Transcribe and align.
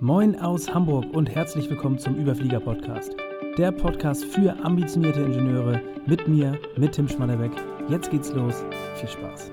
Moin 0.00 0.38
aus 0.38 0.74
Hamburg 0.74 1.06
und 1.14 1.34
herzlich 1.34 1.70
willkommen 1.70 1.98
zum 1.98 2.16
Überflieger 2.16 2.60
Podcast. 2.60 3.16
Der 3.56 3.72
Podcast 3.72 4.26
für 4.26 4.54
ambitionierte 4.62 5.22
Ingenieure 5.22 5.80
mit 6.06 6.28
mir, 6.28 6.60
mit 6.76 6.92
Tim 6.92 7.08
Schmannerbeck. 7.08 7.52
Jetzt 7.88 8.10
geht's 8.10 8.30
los. 8.30 8.62
Viel 8.96 9.08
Spaß. 9.08 9.50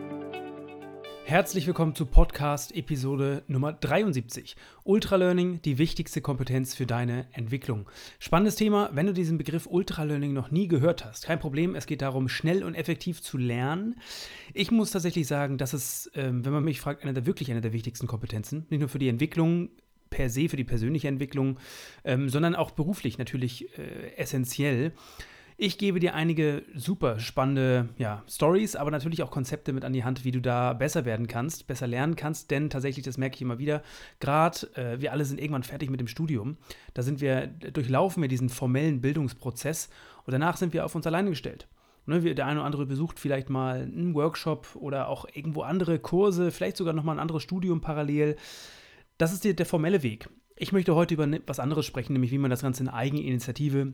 Herzlich 1.23 1.65
willkommen 1.65 1.95
zu 1.95 2.05
Podcast 2.05 2.75
Episode 2.75 3.43
Nummer 3.47 3.71
73. 3.71 4.57
Ultralearning, 4.83 5.61
die 5.61 5.77
wichtigste 5.77 6.19
Kompetenz 6.19 6.75
für 6.75 6.85
deine 6.85 7.25
Entwicklung. 7.31 7.89
Spannendes 8.19 8.57
Thema, 8.57 8.89
wenn 8.91 9.07
du 9.07 9.13
diesen 9.13 9.37
Begriff 9.37 9.65
Ultralearning 9.65 10.33
noch 10.33 10.51
nie 10.51 10.67
gehört 10.67 11.05
hast. 11.05 11.25
Kein 11.25 11.39
Problem, 11.39 11.73
es 11.75 11.85
geht 11.85 12.01
darum, 12.01 12.27
schnell 12.27 12.65
und 12.65 12.75
effektiv 12.75 13.21
zu 13.21 13.37
lernen. 13.37 13.95
Ich 14.53 14.71
muss 14.71 14.91
tatsächlich 14.91 15.25
sagen, 15.25 15.57
dass 15.57 15.71
es, 15.71 16.11
ähm, 16.15 16.43
wenn 16.43 16.51
man 16.51 16.65
mich 16.65 16.81
fragt, 16.81 17.03
eine 17.03 17.13
der 17.13 17.25
wirklich 17.25 17.49
eine 17.49 17.61
der 17.61 17.71
wichtigsten 17.71 18.07
Kompetenzen, 18.07 18.65
nicht 18.69 18.81
nur 18.81 18.89
für 18.89 18.99
die 18.99 19.07
Entwicklung 19.07 19.69
per 20.13 20.29
se 20.29 20.47
für 20.47 20.57
die 20.57 20.63
persönliche 20.63 21.07
Entwicklung, 21.07 21.59
ähm, 22.05 22.29
sondern 22.29 22.55
auch 22.55 22.71
beruflich 22.71 23.17
natürlich 23.17 23.67
äh, 23.79 24.15
essentiell. 24.15 24.93
Ich 25.57 25.77
gebe 25.77 25.99
dir 25.99 26.13
einige 26.13 26.63
super 26.75 27.19
spannende 27.19 27.89
ja, 27.97 28.23
Stories, 28.29 28.75
aber 28.75 28.91
natürlich 28.91 29.23
auch 29.23 29.31
Konzepte 29.31 29.73
mit 29.73 29.85
an 29.85 29.93
die 29.93 30.03
Hand, 30.03 30.23
wie 30.23 30.31
du 30.31 30.39
da 30.39 30.73
besser 30.73 31.05
werden 31.05 31.27
kannst, 31.27 31.67
besser 31.67 31.87
lernen 31.87 32.15
kannst, 32.15 32.51
denn 32.51 32.69
tatsächlich, 32.69 33.05
das 33.05 33.17
merke 33.17 33.35
ich 33.35 33.41
immer 33.41 33.57
wieder, 33.59 33.81
gerade 34.19 34.67
äh, 34.75 35.01
wir 35.01 35.11
alle 35.11 35.25
sind 35.25 35.39
irgendwann 35.39 35.63
fertig 35.63 35.89
mit 35.89 35.99
dem 35.99 36.07
Studium, 36.07 36.57
da 36.93 37.01
sind 37.01 37.21
wir, 37.21 37.47
durchlaufen 37.47 38.21
wir 38.21 38.29
diesen 38.29 38.49
formellen 38.49 39.01
Bildungsprozess 39.01 39.89
und 40.25 40.33
danach 40.33 40.57
sind 40.57 40.73
wir 40.73 40.85
auf 40.85 40.95
uns 40.95 41.07
alleine 41.07 41.31
gestellt. 41.31 41.67
Ne, 42.05 42.35
der 42.35 42.45
eine 42.47 42.59
oder 42.59 42.65
andere 42.65 42.85
besucht 42.85 43.17
vielleicht 43.17 43.49
mal 43.49 43.83
einen 43.83 44.13
Workshop 44.13 44.75
oder 44.75 45.07
auch 45.07 45.25
irgendwo 45.33 45.61
andere 45.61 45.99
Kurse, 45.99 46.51
vielleicht 46.51 46.75
sogar 46.75 46.93
nochmal 46.93 47.15
ein 47.15 47.21
anderes 47.21 47.43
Studium 47.43 47.79
parallel. 47.79 48.35
Das 49.23 49.31
ist 49.31 49.45
der, 49.45 49.53
der 49.53 49.65
formelle 49.65 50.03
Weg. 50.03 50.27
Ich 50.57 50.73
möchte 50.73 50.95
heute 50.95 51.13
über 51.13 51.25
was 51.47 51.61
anderes 51.61 51.85
sprechen, 51.85 52.11
nämlich 52.11 52.31
wie 52.31 52.37
man 52.37 52.51
das 52.51 52.61
Ganze 52.61 52.83
in 52.83 52.89
Eigeninitiative 52.89 53.93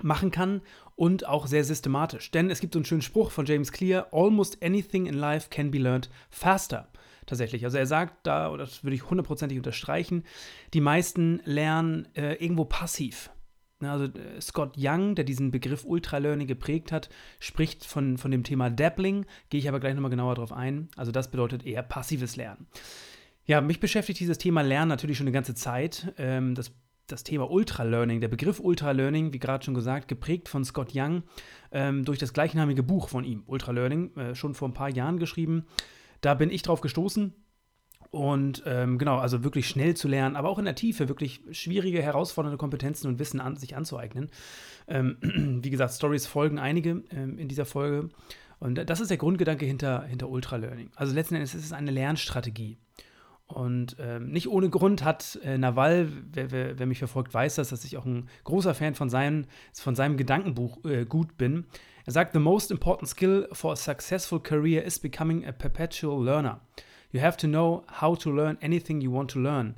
machen 0.00 0.30
kann 0.30 0.62
und 0.96 1.28
auch 1.28 1.46
sehr 1.46 1.62
systematisch. 1.62 2.30
Denn 2.30 2.48
es 2.48 2.58
gibt 2.58 2.72
so 2.72 2.78
einen 2.78 2.86
schönen 2.86 3.02
Spruch 3.02 3.32
von 3.32 3.44
James 3.44 3.70
Clear: 3.70 4.08
Almost 4.12 4.64
anything 4.64 5.04
in 5.04 5.12
life 5.12 5.50
can 5.50 5.70
be 5.70 5.76
learned 5.76 6.08
faster. 6.30 6.88
Tatsächlich. 7.26 7.66
Also 7.66 7.76
er 7.76 7.84
sagt 7.84 8.26
da, 8.26 8.46
und 8.46 8.60
das 8.60 8.82
würde 8.82 8.94
ich 8.94 9.10
hundertprozentig 9.10 9.58
unterstreichen, 9.58 10.24
die 10.72 10.80
meisten 10.80 11.42
lernen 11.44 12.08
äh, 12.14 12.42
irgendwo 12.42 12.64
passiv. 12.64 13.28
Also 13.82 14.06
äh, 14.06 14.40
Scott 14.40 14.76
Young, 14.78 15.16
der 15.16 15.26
diesen 15.26 15.50
Begriff 15.50 15.84
Ultralearning 15.84 16.46
geprägt 16.46 16.92
hat, 16.92 17.10
spricht 17.40 17.84
von, 17.84 18.16
von 18.16 18.30
dem 18.30 18.42
Thema 18.42 18.70
Dabbling, 18.70 19.26
gehe 19.50 19.60
ich 19.60 19.68
aber 19.68 19.80
gleich 19.80 19.92
nochmal 19.92 20.10
genauer 20.10 20.36
drauf 20.36 20.50
ein. 20.50 20.88
Also 20.96 21.12
das 21.12 21.30
bedeutet 21.30 21.66
eher 21.66 21.82
passives 21.82 22.36
Lernen. 22.36 22.68
Ja, 23.44 23.60
mich 23.60 23.80
beschäftigt 23.80 24.20
dieses 24.20 24.38
Thema 24.38 24.62
Lernen 24.62 24.88
natürlich 24.88 25.16
schon 25.16 25.26
eine 25.26 25.32
ganze 25.32 25.54
Zeit. 25.54 26.14
Ähm, 26.16 26.54
das, 26.54 26.72
das 27.08 27.24
Thema 27.24 27.50
Ultralearning, 27.50 28.20
der 28.20 28.28
Begriff 28.28 28.60
Ultralearning, 28.60 29.32
wie 29.32 29.38
gerade 29.38 29.64
schon 29.64 29.74
gesagt, 29.74 30.08
geprägt 30.08 30.48
von 30.48 30.64
Scott 30.64 30.92
Young 30.94 31.24
ähm, 31.72 32.04
durch 32.04 32.18
das 32.18 32.32
gleichnamige 32.32 32.82
Buch 32.82 33.08
von 33.08 33.24
ihm, 33.24 33.42
Ultralearning, 33.46 34.16
äh, 34.16 34.34
schon 34.34 34.54
vor 34.54 34.68
ein 34.68 34.74
paar 34.74 34.90
Jahren 34.90 35.18
geschrieben. 35.18 35.66
Da 36.20 36.34
bin 36.34 36.50
ich 36.50 36.62
drauf 36.62 36.80
gestoßen. 36.80 37.34
Und 38.10 38.62
ähm, 38.66 38.98
genau, 38.98 39.16
also 39.16 39.42
wirklich 39.42 39.66
schnell 39.66 39.96
zu 39.96 40.06
lernen, 40.06 40.36
aber 40.36 40.50
auch 40.50 40.58
in 40.58 40.66
der 40.66 40.74
Tiefe 40.74 41.08
wirklich 41.08 41.40
schwierige, 41.52 42.02
herausfordernde 42.02 42.58
Kompetenzen 42.58 43.06
und 43.06 43.18
Wissen 43.18 43.40
an 43.40 43.56
sich 43.56 43.74
anzueignen. 43.74 44.30
Ähm, 44.86 45.16
wie 45.62 45.70
gesagt, 45.70 45.94
Stories 45.94 46.26
folgen 46.26 46.58
einige 46.58 47.02
ähm, 47.10 47.38
in 47.38 47.48
dieser 47.48 47.64
Folge. 47.64 48.10
Und 48.58 48.76
das 48.88 49.00
ist 49.00 49.08
der 49.08 49.16
Grundgedanke 49.16 49.64
hinter, 49.64 50.04
hinter 50.04 50.28
Ultralearning. 50.28 50.90
Also 50.94 51.14
letzten 51.14 51.36
Endes 51.36 51.54
ist 51.54 51.64
es 51.64 51.72
eine 51.72 51.90
Lernstrategie. 51.90 52.76
Und 53.52 53.96
ähm, 54.00 54.30
nicht 54.30 54.48
ohne 54.48 54.70
Grund 54.70 55.04
hat 55.04 55.38
äh, 55.44 55.58
Nawal, 55.58 56.08
wer, 56.32 56.50
wer, 56.50 56.78
wer, 56.78 56.86
mich 56.86 56.98
verfolgt, 56.98 57.32
weiß 57.32 57.56
das, 57.56 57.68
dass 57.68 57.84
ich 57.84 57.96
auch 57.96 58.04
ein 58.04 58.28
großer 58.44 58.74
Fan 58.74 58.94
von, 58.94 59.10
seinen, 59.10 59.46
von 59.72 59.94
seinem 59.94 60.16
Gedankenbuch 60.16 60.84
äh, 60.84 61.04
gut 61.04 61.36
bin. 61.36 61.66
Er 62.04 62.12
sagt, 62.12 62.32
The 62.32 62.38
most 62.38 62.70
important 62.70 63.08
skill 63.08 63.48
for 63.52 63.72
a 63.72 63.76
successful 63.76 64.40
career 64.40 64.82
is 64.84 64.98
becoming 64.98 65.46
a 65.46 65.52
perpetual 65.52 66.24
learner. 66.24 66.60
You 67.12 67.20
have 67.20 67.36
to 67.38 67.46
know 67.46 67.84
how 68.00 68.18
to 68.18 68.30
learn 68.30 68.58
anything 68.62 69.00
you 69.00 69.12
want 69.12 69.30
to 69.32 69.38
learn. 69.38 69.76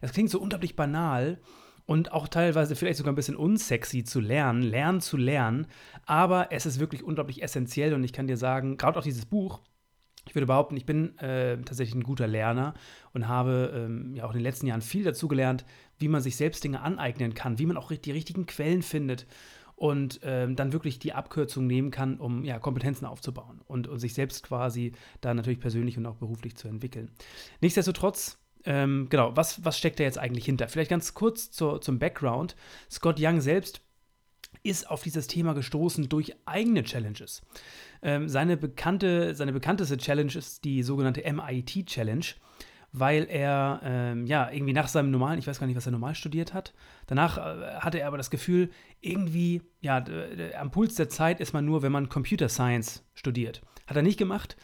Es 0.00 0.12
klingt 0.12 0.30
so 0.30 0.40
unglaublich 0.40 0.76
banal 0.76 1.38
und 1.86 2.12
auch 2.12 2.28
teilweise 2.28 2.76
vielleicht 2.76 2.98
sogar 2.98 3.12
ein 3.12 3.16
bisschen 3.16 3.36
unsexy 3.36 4.04
zu 4.04 4.20
lernen, 4.20 4.62
lernen 4.62 5.00
zu 5.00 5.16
lernen, 5.16 5.66
aber 6.04 6.52
es 6.52 6.66
ist 6.66 6.80
wirklich 6.80 7.02
unglaublich 7.02 7.42
essentiell 7.42 7.94
und 7.94 8.04
ich 8.04 8.12
kann 8.12 8.26
dir 8.26 8.36
sagen, 8.36 8.76
gerade 8.76 8.98
auch 8.98 9.04
dieses 9.04 9.26
Buch, 9.26 9.60
ich 10.26 10.34
würde 10.34 10.46
behaupten, 10.46 10.76
ich 10.76 10.86
bin 10.86 11.16
äh, 11.18 11.56
tatsächlich 11.58 11.94
ein 11.94 12.02
guter 12.02 12.26
Lerner 12.26 12.74
und 13.12 13.28
habe 13.28 13.72
ähm, 13.74 14.14
ja 14.14 14.24
auch 14.24 14.30
in 14.30 14.38
den 14.38 14.42
letzten 14.42 14.66
Jahren 14.66 14.82
viel 14.82 15.04
dazu 15.04 15.28
gelernt, 15.28 15.64
wie 15.98 16.08
man 16.08 16.20
sich 16.20 16.36
selbst 16.36 16.62
Dinge 16.64 16.80
aneignen 16.80 17.34
kann, 17.34 17.58
wie 17.58 17.66
man 17.66 17.76
auch 17.76 17.92
die 17.92 18.10
richtigen 18.10 18.46
Quellen 18.46 18.82
findet 18.82 19.26
und 19.76 20.20
ähm, 20.22 20.56
dann 20.56 20.72
wirklich 20.72 20.98
die 20.98 21.12
Abkürzung 21.12 21.66
nehmen 21.66 21.90
kann, 21.90 22.18
um 22.18 22.44
ja, 22.44 22.58
Kompetenzen 22.58 23.06
aufzubauen 23.06 23.60
und, 23.66 23.86
und 23.86 23.98
sich 23.98 24.14
selbst 24.14 24.42
quasi 24.42 24.92
da 25.20 25.32
natürlich 25.32 25.60
persönlich 25.60 25.96
und 25.96 26.06
auch 26.06 26.16
beruflich 26.16 26.56
zu 26.56 26.66
entwickeln. 26.66 27.10
Nichtsdestotrotz, 27.60 28.38
ähm, 28.64 29.06
genau, 29.10 29.36
was, 29.36 29.64
was 29.64 29.78
steckt 29.78 30.00
da 30.00 30.04
jetzt 30.04 30.18
eigentlich 30.18 30.46
hinter? 30.46 30.68
Vielleicht 30.68 30.90
ganz 30.90 31.14
kurz 31.14 31.50
zur, 31.50 31.80
zum 31.80 31.98
Background. 31.98 32.56
Scott 32.90 33.18
Young 33.20 33.40
selbst 33.40 33.82
ist 34.68 34.90
auf 34.90 35.02
dieses 35.02 35.26
Thema 35.26 35.54
gestoßen 35.54 36.08
durch 36.08 36.34
eigene 36.44 36.82
Challenges. 36.82 37.42
Ähm, 38.02 38.28
seine, 38.28 38.56
bekannte, 38.56 39.34
seine 39.34 39.52
bekannteste 39.52 39.96
Challenge 39.96 40.32
ist 40.34 40.64
die 40.64 40.82
sogenannte 40.82 41.22
MIT 41.30 41.86
Challenge, 41.86 42.26
weil 42.92 43.26
er 43.28 43.80
ähm, 43.84 44.26
ja 44.26 44.50
irgendwie 44.50 44.72
nach 44.72 44.88
seinem 44.88 45.10
normalen, 45.10 45.38
ich 45.38 45.46
weiß 45.46 45.60
gar 45.60 45.66
nicht, 45.66 45.76
was 45.76 45.86
er 45.86 45.92
normal 45.92 46.14
studiert 46.14 46.54
hat, 46.54 46.72
danach 47.06 47.38
äh, 47.38 47.76
hatte 47.80 48.00
er 48.00 48.08
aber 48.08 48.16
das 48.16 48.30
Gefühl, 48.30 48.70
irgendwie, 49.00 49.62
ja, 49.80 50.04
am 50.58 50.70
Puls 50.70 50.94
der 50.94 51.08
Zeit 51.08 51.40
ist 51.40 51.52
man 51.52 51.64
nur, 51.64 51.82
wenn 51.82 51.92
man 51.92 52.08
Computer 52.08 52.48
Science 52.48 53.04
studiert. 53.14 53.62
Hat 53.86 53.96
er 53.96 54.02
nicht 54.02 54.18
gemacht. 54.18 54.56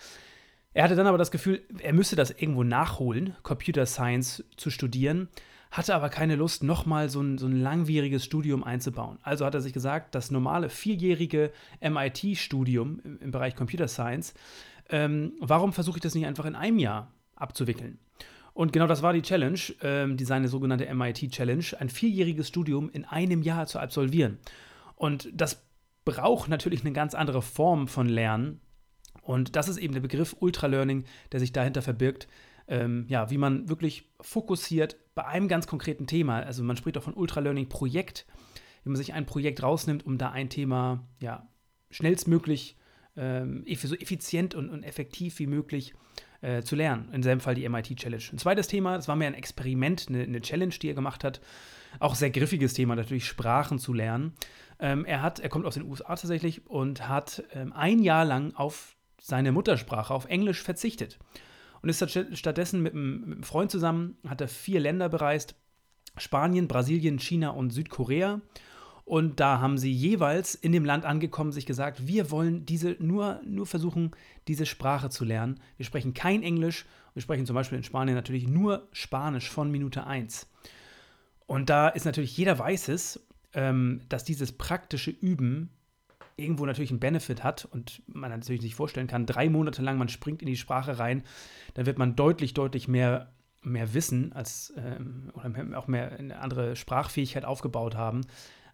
Er 0.75 0.85
hatte 0.85 0.97
dann 0.97 1.07
aber 1.07 1.19
das 1.19 1.31
Gefühl, 1.31 1.63
er 1.81 1.93
müsste 1.93 2.17
das 2.17 2.31
irgendwo 2.31 2.65
nachholen, 2.65 3.37
Computer 3.43 3.85
Science 3.87 4.45
zu 4.57 4.71
studieren 4.71 5.29
hatte 5.73 5.95
aber 5.95 6.11
keine 6.11 6.37
Lust, 6.37 6.63
nochmal 6.63 7.09
so 7.09 7.21
ein, 7.23 7.39
so 7.39 7.47
ein 7.47 7.59
langwieriges 7.59 8.25
Studium 8.25 8.63
einzubauen. 8.63 9.19
Also 9.23 9.47
hat 9.47 9.55
er 9.55 9.63
sich 9.63 9.73
gesagt, 9.73 10.15
das 10.15 10.31
normale 10.31 10.69
vierjährige 10.69 11.51
MIT-Studium 11.81 13.01
im, 13.03 13.19
im, 13.19 13.31
Bereich 13.31 13.57
Computer 13.57 13.89
Science, 13.89 14.35
ähm, 14.91 15.33
warum 15.41 15.73
versuche 15.73 15.97
ich 15.97 16.03
das 16.03 16.15
nicht 16.15 16.27
einfach 16.27 16.45
in 16.45 16.55
einem 16.55 16.79
Jahr 16.79 17.11
abzuwickeln? 17.37 17.99
Und 18.53 18.75
genau 18.75 18.87
das 18.87 19.01
war 19.01 19.15
die 19.15 19.23
Challenge, 19.23 19.59
ähm, 19.81 20.19
die 20.19 20.27
seine 20.27 20.49
sogenannte 20.49 20.93
MIT-Challenge, 20.95 21.65
ein 21.79 21.89
vierjähriges 21.89 22.49
Studium 22.49 22.91
in 22.91 23.07
einem 23.07 23.41
Jahr 23.41 23.67
zu 23.67 23.79
absolvieren. 23.79 24.39
Und 24.95 25.31
das 25.33 25.65
braucht 26.05 26.51
natürlich 26.51 26.83
eine 26.83 26.93
ganz 26.93 27.15
andere 27.15 27.41
Form 27.41 27.89
von 27.89 28.11
Lernen. 28.11 28.61
Und 29.23 29.57
das 29.57 29.69
ist 29.69 29.79
eben 29.79 29.95
der 29.95 30.03
Begriff 30.03 30.37
Ultralearning, 30.39 31.05
der 31.31 31.41
sich 31.41 31.53
dahinter 31.53 31.81
verbirgt, 31.81 32.29
ähm, 32.69 33.07
ja, 33.09 33.31
wie 33.31 33.39
man 33.39 33.71
wirklich 33.71 34.11
fokussiert 34.21 34.97
bei 35.15 35.25
einem 35.27 35.49
ganz 35.49 35.67
konkreten 35.67 36.07
Thema, 36.07 36.41
also 36.41 36.63
man 36.63 36.77
spricht 36.77 36.97
auch 36.97 37.03
von 37.03 37.15
Ultralearning-Projekt, 37.15 38.27
wie 38.85 38.89
man 38.89 38.97
sich 38.97 39.13
ein 39.13 39.27
Projekt 39.27 39.63
rausnimmt, 39.63 40.07
um 40.07 40.19
da 40.19 40.31
ein 40.31 40.49
Thema 40.49 41.07
ja, 41.21 41.47
schnellstmöglich, 41.91 42.77
ähm, 43.17 43.65
so 43.75 43.95
effizient 43.95 44.55
und, 44.55 44.71
und, 44.71 44.85
effektiv 44.85 45.39
wie 45.39 45.47
möglich 45.47 45.93
äh, 46.41 46.63
zu 46.63 46.77
lernen. 46.77 47.11
In 47.13 47.23
seinem 47.23 47.41
Fall 47.41 47.55
die 47.55 47.69
MIT 47.69 47.97
Challenge. 47.97 48.23
Ein 48.33 48.39
zweites 48.39 48.69
Thema, 48.69 48.97
das 48.97 49.07
war 49.07 49.17
mehr 49.17 49.29
ein 49.29 49.35
Experiment, 49.35 50.07
eine, 50.09 50.23
eine 50.23 50.41
Challenge, 50.41 50.75
die 50.81 50.89
er 50.89 50.95
gemacht 50.95 51.23
hat. 51.23 51.41
Auch 52.01 52.15
sehr 52.15 52.31
griffiges 52.31 52.73
Thema, 52.73 52.97
natürlich 52.97 53.27
Sprachen 53.27 53.79
zu 53.79 53.93
lernen. 53.93 54.33
Ähm, 54.79 55.05
er, 55.05 55.21
hat, 55.21 55.41
er 55.41 55.51
kommt 55.51 55.67
aus 55.67 55.75
den 55.75 55.85
USA 55.85 56.17
tatsächlich 56.17 56.67
und 56.67 57.07
hat 57.07 57.45
ähm, 57.53 57.73
ein 57.75 58.03
Jahr 58.03 58.25
lang 58.25 58.55
auf 58.55 58.97
seine 59.21 59.53
Muttersprache, 59.53 60.13
auf 60.13 60.25
Englisch 60.25 60.63
verzichtet 60.63 61.19
und 61.83 61.89
ist 61.89 62.39
stattdessen 62.39 62.83
mit 62.83 62.95
einem, 62.95 63.43
Freund 63.43 63.71
zusammen, 63.71 64.17
hat 64.27 64.41
er 64.41 64.49
vier 64.49 64.81
Länder 64.81 65.09
bereist: 65.09 65.55
Spanien, 66.17 66.69
Brasilien, 66.69 67.19
China 67.19 67.51
und 67.51 67.71
Südkorea. 67.71 68.41
Und 69.05 69.41
da 69.41 69.61
haben 69.61 69.79
sie 69.79 69.93
jeweils 69.93 70.55
in 70.55 70.71
dem 70.71 70.85
Land 70.85 71.05
angekommen, 71.05 71.51
sich 71.51 71.67
gesagt, 71.67 72.07
wir 72.07 72.31
wollen 72.31 72.65
diese 72.65 72.97
nur, 73.01 73.41
nur 73.45 73.67
versuchen, 73.67 74.13
diese 74.47 74.65
Sprache 74.65 75.11
zu 75.11 75.25
lernen. 75.25 75.59
Wir 75.77 75.85
sprechen 75.85 76.15
kein 76.15 76.45
Englisch. 76.45 76.87
Wir 77.13 77.23
sprechen 77.23 77.45
zum 77.45 77.55
Beispiel 77.55 77.79
in 77.79 77.85
Spanien 77.85 78.15
natürlich 78.15 78.47
nur 78.47 78.89
Spanisch 78.93 79.51
von 79.51 79.71
Minute 79.71 80.07
1. 80.07 80.47
Und 81.47 81.69
da 81.69 81.89
ist 81.89 82.07
natürlich, 82.07 82.37
jeder 82.37 82.59
weiß 82.59 82.89
es, 82.89 83.21
ähm, 83.55 84.01
dass 84.09 84.25
dieses 84.25 84.53
praktische 84.53 85.11
Üben 85.11 85.71
irgendwo 86.37 86.67
natürlich 86.67 86.91
einen 86.91 87.01
Benefit 87.01 87.45
hat 87.45 87.65
und 87.65 88.03
man 88.07 88.31
natürlich 88.31 88.63
sich 88.63 88.75
vorstellen 88.75 89.07
kann, 89.07 89.27
drei 89.27 89.49
Monate 89.49 89.83
lang, 89.83 89.99
man 89.99 90.09
springt 90.09 90.43
in 90.43 90.47
die 90.47 90.57
Sprache 90.57 90.99
rein, 90.99 91.23
dann 91.75 91.87
wird 91.87 91.99
man 91.99 92.17
deutlich, 92.17 92.55
deutlich 92.55 92.89
mehr, 92.89 93.33
mehr 93.63 93.95
Wissen 93.95 94.33
als, 94.33 94.73
ähm, 94.77 95.31
oder 95.35 95.79
auch 95.79 95.89
mehr 95.89 96.13
eine 96.13 96.39
andere 96.39 96.77
Sprachfähigkeit 96.77 97.45
aufgebaut 97.45 97.97
haben, 97.97 98.23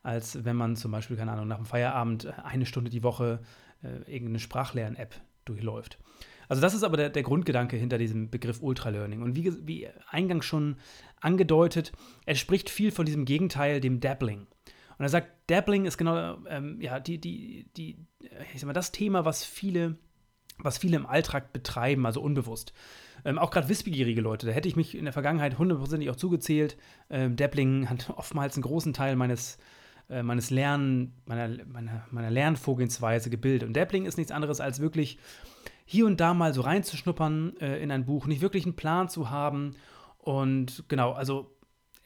als 0.03 0.45
wenn 0.45 0.57
man 0.57 0.77
zum 0.77 0.91
Beispiel, 0.91 1.17
keine 1.17 1.33
Ahnung, 1.33 1.49
nach 1.49 1.57
dem 1.57 1.67
Feierabend 1.67 2.27
eine 2.45 2.67
Stunde 2.67 2.91
die 2.91 3.03
Woche 3.03 3.41
äh, 3.83 4.11
irgendeine 4.11 4.39
Sprachlern-App 4.39 5.15
durchläuft. 5.45 5.99
Also 6.49 6.63
das 6.63 6.75
ist 6.75 6.83
aber 6.83 6.97
der, 6.97 7.11
der 7.11 7.23
Grundgedanke 7.23 7.77
hinter 7.77 7.99
diesem 7.99 8.31
Begriff 8.31 8.63
Ultralearning. 8.63 9.23
Und 9.23 9.37
wie, 9.37 9.67
wie 9.67 9.89
eingangs 10.09 10.47
schon 10.47 10.77
angedeutet, 11.21 11.93
er 12.25 12.35
spricht 12.35 12.71
viel 12.71 12.91
von 12.91 13.05
diesem 13.05 13.25
Gegenteil, 13.25 13.81
dem 13.81 14.01
Dabbling. 14.01 14.47
Und 14.99 15.05
er 15.05 15.09
sagt, 15.09 15.31
Dabbling 15.47 15.85
ist 15.85 15.97
genau 15.97 16.39
ähm, 16.49 16.81
ja, 16.81 16.99
die, 16.99 17.19
die, 17.19 17.69
die, 17.77 17.97
ich 18.53 18.61
sag 18.61 18.67
mal, 18.67 18.73
das 18.73 18.93
Thema, 18.93 19.25
was 19.25 19.45
viele, 19.45 19.97
was 20.59 20.79
viele 20.79 20.97
im 20.97 21.07
Alltag 21.07 21.53
betreiben, 21.53 22.05
also 22.05 22.21
unbewusst. 22.21 22.73
Ähm, 23.25 23.39
auch 23.39 23.51
gerade 23.51 23.69
wissbegierige 23.69 24.21
Leute, 24.21 24.47
da 24.47 24.53
hätte 24.53 24.69
ich 24.69 24.77
mich 24.77 24.97
in 24.97 25.05
der 25.05 25.13
Vergangenheit 25.13 25.59
hundertprozentig 25.59 26.11
auch 26.11 26.17
zugezählt. 26.17 26.77
Ähm, 27.11 27.37
Dabbling 27.37 27.89
hat 27.89 28.11
oftmals 28.17 28.57
einen 28.57 28.63
großen 28.63 28.93
Teil 28.93 29.15
meines, 29.15 29.59
äh, 30.11 30.23
meines 30.23 30.51
Lernen, 30.51 31.15
meiner, 31.27 31.65
meiner, 31.67 32.07
meiner 32.11 32.31
Lernvorgehensweise 32.31 33.31
gebildet. 33.31 33.69
Und 33.69 33.77
Dabbling 33.77 34.05
ist 34.05 34.19
nichts 34.19 34.33
anderes 34.33 34.61
als 34.61 34.81
wirklich 34.81 35.19
hier 35.85 36.07
und 36.07 36.21
da 36.21 36.35
mal 36.35 36.53
so 36.53 36.61
reinzuschnuppern 36.63 37.57
äh, 37.61 37.83
in 37.83 37.91
ein 37.93 38.05
Buch, 38.05 38.27
nicht 38.27 38.43
wirklich 38.43 38.65
einen 38.65 38.77
Plan 38.77 39.09
zu 39.09 39.31
haben. 39.31 39.77
Und 40.19 40.85
genau, 40.89 41.13
also 41.13 41.55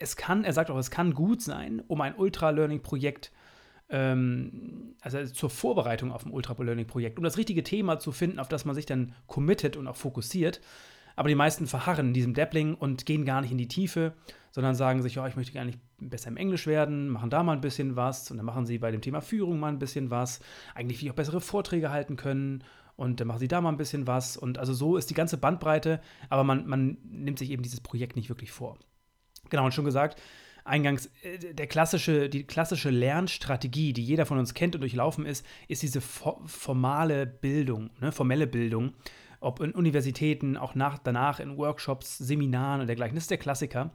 es 0.03 0.17
kann, 0.17 0.45
er 0.45 0.53
sagt 0.53 0.71
auch, 0.71 0.79
es 0.79 0.91
kann 0.91 1.15
gut 1.15 1.41
sein, 1.41 1.83
um 1.87 2.01
ein 2.01 2.15
Ultra-Learning-Projekt 2.17 3.33
ähm, 3.91 4.95
also 5.01 5.25
zur 5.27 5.51
Vorbereitung 5.51 6.13
auf 6.13 6.27
ein 6.27 6.33
Ultra-Learning-Projekt, 6.33 7.19
um 7.19 7.25
das 7.25 7.37
richtige 7.37 7.63
Thema 7.63 7.99
zu 7.99 8.11
finden, 8.13 8.39
auf 8.39 8.49
das 8.49 8.65
man 8.65 8.75
sich 8.75 8.87
dann 8.87 9.15
committet 9.27 9.77
und 9.77 9.87
auch 9.87 9.97
fokussiert, 9.97 10.61
aber 11.17 11.29
die 11.29 11.35
meisten 11.35 11.67
verharren 11.67 12.09
in 12.09 12.15
diesem 12.15 12.35
Dabbling 12.35 12.75
und 12.75 13.07
gehen 13.07 13.25
gar 13.25 13.43
nicht 13.43 13.53
in 13.53 13.59
die 13.59 13.69
Tiefe, 13.69 14.15
sondern 14.51 14.75
sagen 14.75 15.03
sich, 15.03 15.17
ja, 15.17 15.27
ich 15.27 15.37
möchte 15.37 15.53
gar 15.53 15.65
nicht 15.65 15.79
besser 15.99 16.29
im 16.29 16.37
Englisch 16.37 16.67
werden, 16.67 17.09
machen 17.09 17.31
da 17.31 17.43
mal 17.43 17.53
ein 17.53 17.61
bisschen 17.61 17.97
was. 17.97 18.31
Und 18.31 18.39
dann 18.39 18.47
machen 18.47 18.67
sie 18.67 18.79
bei 18.79 18.91
dem 18.91 19.01
Thema 19.01 19.21
Führung 19.21 19.61
mal 19.61 19.69
ein 19.69 19.79
bisschen 19.79 20.11
was, 20.11 20.41
eigentlich 20.75 21.01
wie 21.03 21.11
auch 21.11 21.15
bessere 21.15 21.41
Vorträge 21.41 21.91
halten 21.91 22.17
können. 22.17 22.65
Und 22.97 23.21
dann 23.21 23.29
machen 23.29 23.41
sie 23.41 23.49
da 23.49 23.61
mal 23.61 23.71
ein 23.71 23.79
bisschen 23.79 24.07
was. 24.07 24.37
Und 24.37 24.59
also 24.59 24.75
so 24.75 24.97
ist 24.97 25.11
die 25.11 25.15
ganze 25.15 25.39
Bandbreite, 25.39 26.01
aber 26.29 26.45
man, 26.45 26.67
man 26.67 26.99
nimmt 27.05 27.39
sich 27.39 27.51
eben 27.51 27.63
dieses 27.63 27.81
Projekt 27.81 28.17
nicht 28.17 28.29
wirklich 28.29 28.53
vor. 28.53 28.79
Genau, 29.51 29.65
und 29.65 29.75
schon 29.75 29.85
gesagt, 29.85 30.21
eingangs, 30.65 31.11
äh, 31.23 31.55
der 31.55 31.67
klassische, 31.67 32.29
die 32.29 32.45
klassische 32.45 32.91
Lernstrategie, 32.91 33.93
die 33.93 34.05
jeder 34.05 34.27
von 34.27 34.39
uns 34.39 34.55
kennt 34.55 34.75
und 34.75 34.81
durchlaufen 34.81 35.27
ist, 35.27 35.45
ist 35.69 35.83
diese 35.83 36.01
formale 36.01 37.27
Bildung, 37.27 37.91
ne, 38.01 38.13
formelle 38.13 38.47
Bildung 38.47 38.95
ob 39.43 39.61
in 39.61 39.73
Universitäten, 39.73 40.57
auch 40.57 40.75
nach, 40.75 40.99
danach 40.99 41.41
in 41.41 41.57
Workshops, 41.57 42.19
Seminaren 42.19 42.81
und 42.81 42.87
dergleichen. 42.87 43.15
Das 43.15 43.25
ist 43.25 43.31
der 43.31 43.39
Klassiker. 43.39 43.91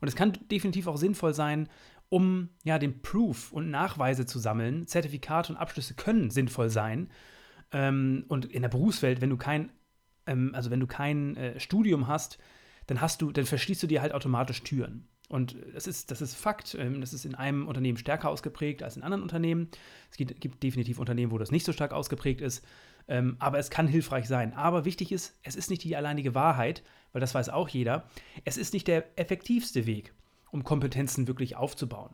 Und 0.00 0.08
es 0.08 0.16
kann 0.16 0.32
definitiv 0.50 0.86
auch 0.86 0.96
sinnvoll 0.96 1.34
sein, 1.34 1.68
um 2.08 2.50
ja 2.64 2.78
den 2.78 3.02
Proof 3.02 3.52
und 3.52 3.70
Nachweise 3.70 4.26
zu 4.26 4.38
sammeln. 4.38 4.86
Zertifikate 4.86 5.52
und 5.52 5.58
Abschlüsse 5.58 5.94
können 5.94 6.30
sinnvoll 6.30 6.70
sein. 6.70 7.10
Ähm, 7.72 8.24
und 8.28 8.46
in 8.46 8.62
der 8.62 8.68
Berufswelt, 8.68 9.20
wenn 9.20 9.30
du 9.30 9.36
kein, 9.36 9.72
ähm, 10.26 10.54
also 10.54 10.70
wenn 10.70 10.80
du 10.80 10.86
kein 10.86 11.36
äh, 11.36 11.60
Studium 11.60 12.06
hast, 12.06 12.38
dann 12.86 13.00
hast 13.00 13.22
du, 13.22 13.32
dann 13.32 13.46
verschließt 13.46 13.82
du 13.82 13.86
dir 13.86 14.02
halt 14.02 14.12
automatisch 14.12 14.62
Türen. 14.62 15.08
Und 15.28 15.56
das 15.74 15.86
ist, 15.86 16.10
das 16.10 16.20
ist 16.20 16.34
Fakt. 16.34 16.74
Ähm, 16.74 17.00
das 17.00 17.12
ist 17.12 17.24
in 17.24 17.36
einem 17.36 17.68
Unternehmen 17.68 17.96
stärker 17.96 18.28
ausgeprägt 18.28 18.82
als 18.82 18.96
in 18.96 19.04
anderen 19.04 19.22
Unternehmen. 19.22 19.68
Es 20.10 20.16
gibt, 20.16 20.40
gibt 20.40 20.62
definitiv 20.62 20.98
Unternehmen, 20.98 21.30
wo 21.30 21.38
das 21.38 21.52
nicht 21.52 21.64
so 21.64 21.72
stark 21.72 21.92
ausgeprägt 21.92 22.40
ist. 22.40 22.64
Ähm, 23.06 23.36
aber 23.38 23.58
es 23.58 23.70
kann 23.70 23.86
hilfreich 23.86 24.26
sein. 24.26 24.54
Aber 24.54 24.84
wichtig 24.84 25.12
ist, 25.12 25.38
es 25.42 25.54
ist 25.54 25.70
nicht 25.70 25.84
die 25.84 25.94
alleinige 25.94 26.34
Wahrheit, 26.34 26.82
weil 27.12 27.20
das 27.20 27.34
weiß 27.34 27.48
auch 27.48 27.68
jeder. 27.68 28.08
Es 28.44 28.56
ist 28.56 28.74
nicht 28.74 28.88
der 28.88 29.18
effektivste 29.18 29.86
Weg, 29.86 30.14
um 30.50 30.64
Kompetenzen 30.64 31.28
wirklich 31.28 31.54
aufzubauen. 31.54 32.10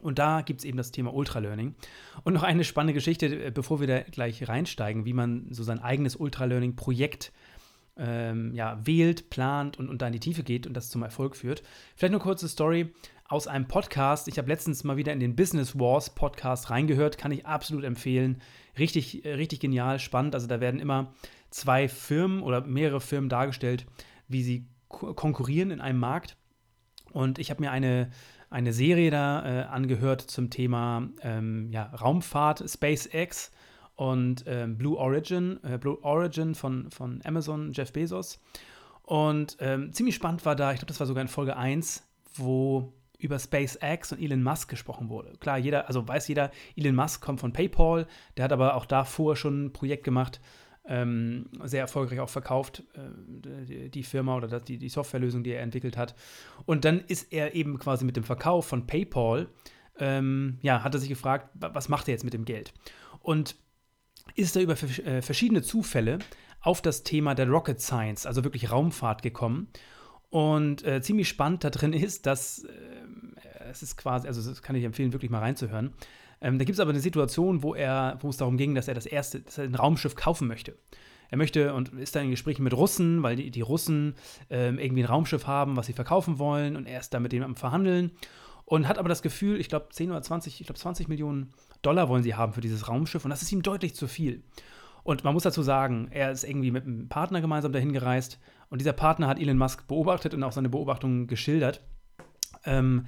Und 0.00 0.20
da 0.20 0.42
gibt 0.42 0.60
es 0.60 0.64
eben 0.64 0.76
das 0.76 0.92
Thema 0.92 1.12
Ultralearning. 1.14 1.74
Und 2.22 2.34
noch 2.34 2.42
eine 2.44 2.62
spannende 2.64 2.94
Geschichte, 2.94 3.26
äh, 3.46 3.50
bevor 3.50 3.80
wir 3.80 3.88
da 3.88 4.00
gleich 4.02 4.48
reinsteigen, 4.48 5.04
wie 5.04 5.14
man 5.14 5.48
so 5.50 5.64
sein 5.64 5.80
eigenes 5.80 6.14
Ultralearning-Projekt 6.14 7.32
ähm, 7.98 8.52
ja, 8.54 8.78
wählt, 8.84 9.30
plant 9.30 9.78
und, 9.78 9.88
und 9.88 10.02
da 10.02 10.06
in 10.06 10.12
die 10.12 10.20
Tiefe 10.20 10.42
geht 10.42 10.66
und 10.66 10.74
das 10.74 10.90
zum 10.90 11.02
Erfolg 11.02 11.36
führt. 11.36 11.62
Vielleicht 11.94 12.14
eine 12.14 12.22
kurze 12.22 12.48
Story 12.48 12.92
aus 13.28 13.46
einem 13.46 13.66
Podcast. 13.66 14.28
Ich 14.28 14.38
habe 14.38 14.48
letztens 14.48 14.84
mal 14.84 14.96
wieder 14.96 15.12
in 15.12 15.20
den 15.20 15.36
Business 15.36 15.78
Wars 15.78 16.14
Podcast 16.14 16.70
reingehört, 16.70 17.18
kann 17.18 17.32
ich 17.32 17.46
absolut 17.46 17.84
empfehlen. 17.84 18.40
Richtig, 18.78 19.24
richtig 19.24 19.60
genial, 19.60 19.98
spannend. 19.98 20.34
Also 20.34 20.46
da 20.46 20.60
werden 20.60 20.80
immer 20.80 21.12
zwei 21.50 21.88
Firmen 21.88 22.42
oder 22.42 22.60
mehrere 22.62 23.00
Firmen 23.00 23.28
dargestellt, 23.28 23.86
wie 24.28 24.42
sie 24.42 24.68
konkurrieren 24.88 25.70
in 25.70 25.80
einem 25.80 25.98
Markt. 25.98 26.36
Und 27.12 27.38
ich 27.38 27.50
habe 27.50 27.62
mir 27.62 27.70
eine, 27.70 28.10
eine 28.50 28.72
Serie 28.72 29.10
da 29.10 29.44
äh, 29.44 29.64
angehört 29.64 30.20
zum 30.20 30.50
Thema 30.50 31.08
ähm, 31.22 31.68
ja, 31.70 31.84
Raumfahrt, 31.94 32.62
SpaceX 32.68 33.50
und 33.96 34.44
ähm, 34.46 34.78
Blue 34.78 34.96
Origin, 34.96 35.58
äh, 35.62 35.78
Blue 35.78 35.98
Origin 36.02 36.54
von, 36.54 36.90
von 36.90 37.20
Amazon, 37.24 37.72
Jeff 37.72 37.92
Bezos. 37.92 38.38
Und 39.02 39.56
ähm, 39.60 39.92
ziemlich 39.92 40.14
spannend 40.14 40.44
war 40.44 40.54
da, 40.54 40.72
ich 40.72 40.78
glaube, 40.78 40.88
das 40.88 41.00
war 41.00 41.06
sogar 41.06 41.22
in 41.22 41.28
Folge 41.28 41.56
1, 41.56 42.06
wo 42.34 42.92
über 43.18 43.38
SpaceX 43.38 44.12
und 44.12 44.20
Elon 44.20 44.42
Musk 44.42 44.68
gesprochen 44.68 45.08
wurde. 45.08 45.32
Klar, 45.38 45.58
jeder, 45.58 45.88
also 45.88 46.06
weiß 46.06 46.28
jeder, 46.28 46.50
Elon 46.76 46.94
Musk 46.94 47.22
kommt 47.22 47.40
von 47.40 47.52
PayPal, 47.52 48.06
der 48.36 48.44
hat 48.44 48.52
aber 48.52 48.74
auch 48.74 48.84
davor 48.84 49.36
schon 49.36 49.66
ein 49.66 49.72
Projekt 49.72 50.04
gemacht, 50.04 50.40
ähm, 50.88 51.46
sehr 51.64 51.80
erfolgreich 51.80 52.20
auch 52.20 52.28
verkauft, 52.28 52.84
äh, 52.94 53.00
die, 53.66 53.90
die, 53.90 54.02
Firma 54.02 54.36
oder 54.36 54.60
die, 54.60 54.78
die 54.78 54.88
Softwarelösung, 54.88 55.42
die 55.42 55.52
er 55.52 55.62
entwickelt 55.62 55.96
hat. 55.96 56.14
Und 56.66 56.84
dann 56.84 57.00
ist 57.00 57.32
er 57.32 57.54
eben 57.54 57.78
quasi 57.78 58.04
mit 58.04 58.16
dem 58.16 58.24
Verkauf 58.24 58.66
von 58.66 58.86
PayPal, 58.86 59.48
ähm, 59.98 60.58
ja, 60.60 60.84
hat 60.84 60.94
er 60.94 61.00
sich 61.00 61.08
gefragt, 61.08 61.48
was 61.54 61.88
macht 61.88 62.08
er 62.08 62.12
jetzt 62.12 62.24
mit 62.24 62.34
dem 62.34 62.44
Geld? 62.44 62.74
Und 63.20 63.56
ist 64.36 64.56
er 64.56 64.62
über 64.62 64.74
äh, 64.74 65.22
verschiedene 65.22 65.62
Zufälle 65.62 66.18
auf 66.60 66.82
das 66.82 67.02
Thema 67.02 67.34
der 67.34 67.48
Rocket 67.48 67.80
Science, 67.80 68.26
also 68.26 68.44
wirklich 68.44 68.70
Raumfahrt 68.70 69.22
gekommen. 69.22 69.68
Und 70.30 70.84
äh, 70.84 71.00
ziemlich 71.00 71.28
spannend 71.28 71.64
da 71.64 71.70
drin 71.70 71.92
ist, 71.92 72.26
dass 72.26 72.64
äh, 72.64 72.70
es 73.70 73.82
ist 73.82 73.96
quasi, 73.96 74.26
also 74.26 74.48
das 74.48 74.62
kann 74.62 74.76
ich 74.76 74.84
empfehlen, 74.84 75.12
wirklich 75.12 75.30
mal 75.30 75.38
reinzuhören. 75.38 75.92
Ähm, 76.40 76.58
da 76.58 76.64
gibt 76.64 76.74
es 76.74 76.80
aber 76.80 76.90
eine 76.90 77.00
Situation, 77.00 77.62
wo 77.62 77.74
er, 77.74 78.18
wo 78.20 78.28
es 78.28 78.36
darum 78.36 78.56
ging, 78.56 78.74
dass 78.74 78.88
er 78.88 78.94
das 78.94 79.06
erste, 79.06 79.40
dass 79.40 79.58
er 79.58 79.64
ein 79.64 79.74
Raumschiff 79.74 80.14
kaufen 80.14 80.48
möchte. 80.48 80.76
Er 81.28 81.38
möchte 81.38 81.74
und 81.74 81.92
ist 81.94 82.14
dann 82.14 82.24
in 82.24 82.30
Gesprächen 82.30 82.62
mit 82.62 82.74
Russen, 82.74 83.22
weil 83.22 83.36
die, 83.36 83.50
die 83.50 83.60
Russen 83.60 84.14
ähm, 84.50 84.78
irgendwie 84.78 85.02
ein 85.02 85.08
Raumschiff 85.08 85.46
haben, 85.46 85.76
was 85.76 85.86
sie 85.86 85.92
verkaufen 85.92 86.38
wollen 86.38 86.76
und 86.76 86.86
er 86.86 87.00
ist 87.00 87.14
da 87.14 87.20
mit 87.20 87.32
denen 87.32 87.44
am 87.44 87.56
Verhandeln 87.56 88.12
und 88.64 88.88
hat 88.88 88.98
aber 88.98 89.08
das 89.08 89.22
Gefühl, 89.22 89.58
ich 89.60 89.68
glaube 89.68 89.86
10 89.90 90.10
oder 90.10 90.22
20, 90.22 90.60
ich 90.60 90.66
glaube 90.66 90.78
20 90.78 91.08
Millionen 91.08 91.52
Dollar 91.86 92.08
wollen 92.08 92.22
sie 92.22 92.34
haben 92.34 92.52
für 92.52 92.60
dieses 92.60 92.88
Raumschiff 92.88 93.24
und 93.24 93.30
das 93.30 93.42
ist 93.42 93.52
ihm 93.52 93.62
deutlich 93.62 93.94
zu 93.94 94.08
viel. 94.08 94.42
Und 95.02 95.22
man 95.22 95.34
muss 95.34 95.44
dazu 95.44 95.62
sagen, 95.62 96.08
er 96.10 96.32
ist 96.32 96.42
irgendwie 96.42 96.72
mit 96.72 96.84
einem 96.84 97.08
Partner 97.08 97.40
gemeinsam 97.40 97.72
dahin 97.72 97.92
gereist 97.92 98.40
und 98.70 98.80
dieser 98.80 98.92
Partner 98.92 99.28
hat 99.28 99.38
Elon 99.38 99.56
Musk 99.56 99.86
beobachtet 99.86 100.34
und 100.34 100.42
auch 100.42 100.52
seine 100.52 100.68
Beobachtungen 100.68 101.28
geschildert. 101.28 101.80
Ähm, 102.64 103.06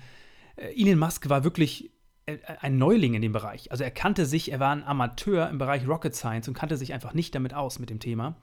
äh, 0.56 0.80
Elon 0.80 0.98
Musk 0.98 1.28
war 1.28 1.42
wirklich 1.42 1.90
äh, 2.26 2.38
ein 2.60 2.78
Neuling 2.78 3.14
in 3.14 3.22
dem 3.22 3.32
Bereich. 3.32 3.72
Also 3.72 3.82
er 3.82 3.90
kannte 3.90 4.26
sich, 4.26 4.52
er 4.52 4.60
war 4.60 4.70
ein 4.70 4.84
Amateur 4.84 5.48
im 5.48 5.58
Bereich 5.58 5.88
Rocket 5.88 6.14
Science 6.14 6.46
und 6.46 6.54
kannte 6.54 6.76
sich 6.76 6.94
einfach 6.94 7.14
nicht 7.14 7.34
damit 7.34 7.52
aus 7.52 7.80
mit 7.80 7.90
dem 7.90 7.98
Thema 7.98 8.36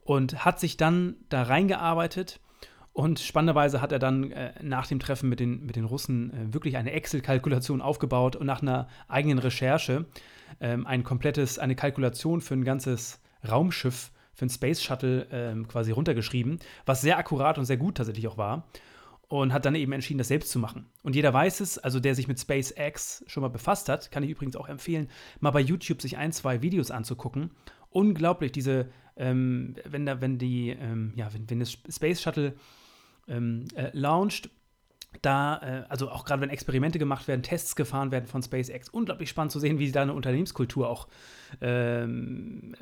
und 0.00 0.44
hat 0.44 0.58
sich 0.58 0.76
dann 0.76 1.16
da 1.28 1.42
reingearbeitet 1.42 2.40
und 2.96 3.20
spannenderweise 3.20 3.82
hat 3.82 3.92
er 3.92 3.98
dann 3.98 4.32
äh, 4.32 4.54
nach 4.62 4.86
dem 4.86 4.98
Treffen 4.98 5.28
mit 5.28 5.38
den, 5.38 5.66
mit 5.66 5.76
den 5.76 5.84
Russen 5.84 6.32
äh, 6.32 6.54
wirklich 6.54 6.78
eine 6.78 6.92
Excel-Kalkulation 6.92 7.82
aufgebaut 7.82 8.36
und 8.36 8.46
nach 8.46 8.62
einer 8.62 8.88
eigenen 9.06 9.38
Recherche 9.38 10.06
ähm, 10.60 10.86
ein 10.86 11.04
komplettes, 11.04 11.58
eine 11.58 11.76
Kalkulation 11.76 12.40
für 12.40 12.54
ein 12.54 12.64
ganzes 12.64 13.20
Raumschiff, 13.46 14.12
für 14.32 14.46
ein 14.46 14.48
Space 14.48 14.82
Shuttle 14.82 15.26
ähm, 15.30 15.68
quasi 15.68 15.90
runtergeschrieben, 15.90 16.58
was 16.86 17.02
sehr 17.02 17.18
akkurat 17.18 17.58
und 17.58 17.66
sehr 17.66 17.76
gut 17.76 17.98
tatsächlich 17.98 18.28
auch 18.28 18.38
war. 18.38 18.66
Und 19.28 19.52
hat 19.52 19.66
dann 19.66 19.74
eben 19.74 19.92
entschieden, 19.92 20.16
das 20.16 20.28
selbst 20.28 20.50
zu 20.50 20.58
machen. 20.58 20.86
Und 21.02 21.14
jeder 21.14 21.34
weiß 21.34 21.60
es, 21.60 21.76
also 21.76 22.00
der 22.00 22.14
sich 22.14 22.28
mit 22.28 22.40
SpaceX 22.40 23.24
schon 23.26 23.42
mal 23.42 23.48
befasst 23.48 23.90
hat, 23.90 24.10
kann 24.10 24.22
ich 24.22 24.30
übrigens 24.30 24.56
auch 24.56 24.70
empfehlen, 24.70 25.10
mal 25.40 25.50
bei 25.50 25.60
YouTube 25.60 26.00
sich 26.00 26.16
ein, 26.16 26.32
zwei 26.32 26.62
Videos 26.62 26.90
anzugucken. 26.90 27.50
Unglaublich, 27.90 28.52
diese, 28.52 28.88
ähm, 29.18 29.74
wenn 29.84 30.06
da, 30.06 30.22
wenn 30.22 30.38
die, 30.38 30.70
ähm, 30.70 31.12
ja, 31.14 31.28
wenn, 31.34 31.50
wenn 31.50 31.60
das 31.60 31.72
Space 31.72 32.22
Shuttle 32.22 32.54
ähm, 33.28 33.64
äh, 33.74 33.90
launcht. 33.92 34.50
Da, 35.22 35.60
äh, 35.62 35.84
also 35.88 36.10
auch 36.10 36.24
gerade 36.24 36.42
wenn 36.42 36.50
Experimente 36.50 36.98
gemacht 36.98 37.26
werden, 37.28 37.42
Tests 37.42 37.74
gefahren 37.76 38.10
werden 38.10 38.26
von 38.26 38.42
SpaceX, 38.42 38.88
unglaublich 38.88 39.30
spannend 39.30 39.52
zu 39.52 39.60
sehen, 39.60 39.78
wie 39.78 39.90
da 39.90 40.02
eine 40.02 40.12
Unternehmenskultur 40.12 40.88
auch, 40.88 41.08
ähm, 41.60 42.74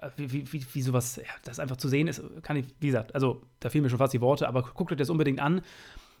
äh, 0.00 0.10
wie, 0.16 0.52
wie, 0.52 0.64
wie 0.72 0.82
sowas, 0.82 1.16
ja, 1.16 1.24
das 1.44 1.58
einfach 1.58 1.76
zu 1.76 1.88
sehen 1.88 2.08
ist, 2.08 2.22
kann 2.42 2.56
ich, 2.56 2.66
wie 2.80 2.86
gesagt, 2.86 3.14
also 3.14 3.42
da 3.60 3.70
fehlen 3.70 3.82
mir 3.82 3.90
schon 3.90 3.98
fast 3.98 4.12
die 4.12 4.20
Worte, 4.20 4.46
aber 4.48 4.62
guckt 4.62 4.92
euch 4.92 4.98
das 4.98 5.10
unbedingt 5.10 5.40
an. 5.40 5.62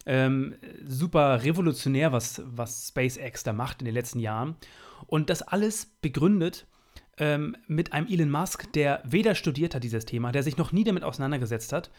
Ähm, 0.04 0.56
super 0.84 1.44
revolutionär, 1.44 2.12
was, 2.12 2.42
was 2.44 2.88
SpaceX 2.88 3.44
da 3.44 3.52
macht 3.52 3.82
in 3.82 3.84
den 3.84 3.94
letzten 3.94 4.18
Jahren. 4.18 4.56
Und 5.06 5.30
das 5.30 5.42
alles 5.42 5.86
begründet 6.00 6.66
ähm, 7.18 7.56
mit 7.68 7.92
einem 7.92 8.08
Elon 8.08 8.30
Musk, 8.30 8.72
der 8.72 9.00
weder 9.04 9.34
studiert 9.34 9.74
hat 9.74 9.84
dieses 9.84 10.06
Thema, 10.06 10.32
der 10.32 10.42
sich 10.42 10.56
noch 10.56 10.72
nie 10.72 10.84
damit 10.84 11.04
auseinandergesetzt 11.04 11.72
hat, 11.72 11.90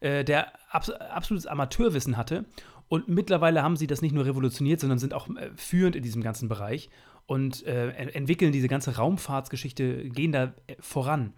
äh, 0.00 0.24
der 0.24 0.52
abs 0.70 0.90
absolutes 0.90 1.46
Amateurwissen 1.46 2.16
hatte. 2.16 2.44
Und 2.88 3.08
mittlerweile 3.08 3.62
haben 3.62 3.76
sie 3.76 3.86
das 3.86 4.00
nicht 4.00 4.14
nur 4.14 4.24
revolutioniert, 4.24 4.80
sondern 4.80 4.98
sind 4.98 5.14
auch 5.14 5.28
äh, 5.28 5.50
führend 5.56 5.96
in 5.96 6.02
diesem 6.02 6.22
ganzen 6.22 6.48
Bereich 6.48 6.88
und 7.26 7.66
äh, 7.66 7.90
entwickeln 7.90 8.52
diese 8.52 8.68
ganze 8.68 8.96
Raumfahrtsgeschichte, 8.96 10.08
gehen 10.08 10.32
da 10.32 10.54
äh, 10.66 10.76
voran. 10.80 11.34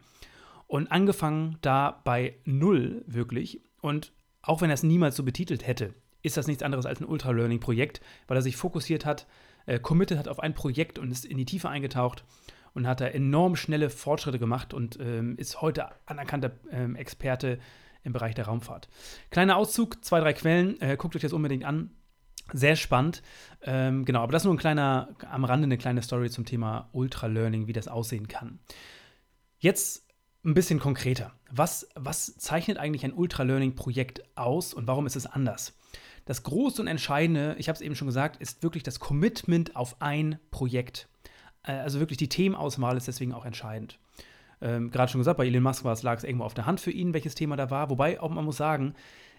Und 0.68 0.92
angefangen 0.92 1.58
da 1.62 2.00
bei 2.04 2.36
null 2.44 3.02
wirklich. 3.08 3.60
Und 3.80 4.12
auch 4.40 4.60
wenn 4.60 4.70
er 4.70 4.74
es 4.74 4.84
niemals 4.84 5.16
so 5.16 5.24
betitelt 5.24 5.66
hätte, 5.66 5.94
ist 6.22 6.36
das 6.36 6.46
nichts 6.46 6.62
anderes 6.62 6.86
als 6.86 7.00
ein 7.00 7.06
Ultra-Learning-Projekt, 7.06 8.00
weil 8.28 8.36
er 8.36 8.42
sich 8.42 8.56
fokussiert 8.56 9.04
hat, 9.04 9.26
äh, 9.66 9.80
committed 9.80 10.16
hat 10.16 10.28
auf 10.28 10.38
ein 10.38 10.54
Projekt 10.54 11.00
und 11.00 11.10
ist 11.10 11.24
in 11.24 11.38
die 11.38 11.44
Tiefe 11.44 11.68
eingetaucht 11.68 12.24
und 12.72 12.86
hat 12.86 13.00
da 13.00 13.06
enorm 13.06 13.56
schnelle 13.56 13.90
Fortschritte 13.90 14.38
gemacht 14.38 14.72
und 14.72 14.98
ähm, 15.00 15.36
ist 15.38 15.60
heute 15.60 15.88
anerkannter 16.06 16.52
ähm, 16.70 16.94
Experte 16.94 17.58
im 18.02 18.12
Bereich 18.12 18.34
der 18.34 18.46
Raumfahrt. 18.46 18.88
Kleiner 19.30 19.56
Auszug, 19.56 20.04
zwei, 20.04 20.20
drei 20.20 20.32
Quellen, 20.32 20.80
äh, 20.80 20.96
guckt 20.96 21.16
euch 21.16 21.22
das 21.22 21.32
unbedingt 21.32 21.64
an. 21.64 21.90
Sehr 22.52 22.76
spannend. 22.76 23.22
Ähm, 23.62 24.04
genau, 24.04 24.22
aber 24.22 24.32
das 24.32 24.42
ist 24.42 24.46
nur 24.46 24.54
ein 24.54 24.58
kleiner, 24.58 25.14
am 25.30 25.44
Rande 25.44 25.66
eine 25.66 25.78
kleine 25.78 26.02
Story 26.02 26.30
zum 26.30 26.44
Thema 26.44 26.88
Ultra-Learning, 26.92 27.66
wie 27.66 27.72
das 27.72 27.88
aussehen 27.88 28.28
kann. 28.28 28.58
Jetzt 29.58 30.06
ein 30.44 30.54
bisschen 30.54 30.80
konkreter. 30.80 31.32
Was, 31.50 31.88
was 31.94 32.36
zeichnet 32.36 32.78
eigentlich 32.78 33.04
ein 33.04 33.12
Ultra-Learning-Projekt 33.12 34.24
aus 34.36 34.74
und 34.74 34.86
warum 34.86 35.06
ist 35.06 35.16
es 35.16 35.26
anders? 35.26 35.76
Das 36.24 36.42
Große 36.42 36.80
und 36.80 36.88
Entscheidende, 36.88 37.54
ich 37.58 37.68
habe 37.68 37.76
es 37.76 37.82
eben 37.82 37.94
schon 37.94 38.08
gesagt, 38.08 38.40
ist 38.40 38.62
wirklich 38.62 38.82
das 38.82 39.00
Commitment 39.00 39.76
auf 39.76 40.00
ein 40.00 40.38
Projekt. 40.50 41.08
Äh, 41.62 41.72
also 41.72 42.00
wirklich 42.00 42.18
die 42.18 42.28
Themenauswahl 42.28 42.96
ist 42.96 43.08
deswegen 43.08 43.32
auch 43.32 43.44
entscheidend. 43.44 43.98
Ähm, 44.60 44.90
Gerade 44.90 45.10
schon 45.10 45.20
gesagt, 45.20 45.38
bei 45.38 45.46
Elon 45.46 45.62
Musk 45.62 45.84
lag 45.84 46.18
es 46.18 46.24
irgendwo 46.24 46.44
auf 46.44 46.54
der 46.54 46.66
Hand 46.66 46.80
für 46.80 46.90
ihn, 46.90 47.14
welches 47.14 47.34
Thema 47.34 47.56
da 47.56 47.70
war. 47.70 47.90
Wobei 47.90 48.20
auch 48.20 48.30
man 48.30 48.44
muss 48.44 48.56
sagen, 48.56 48.94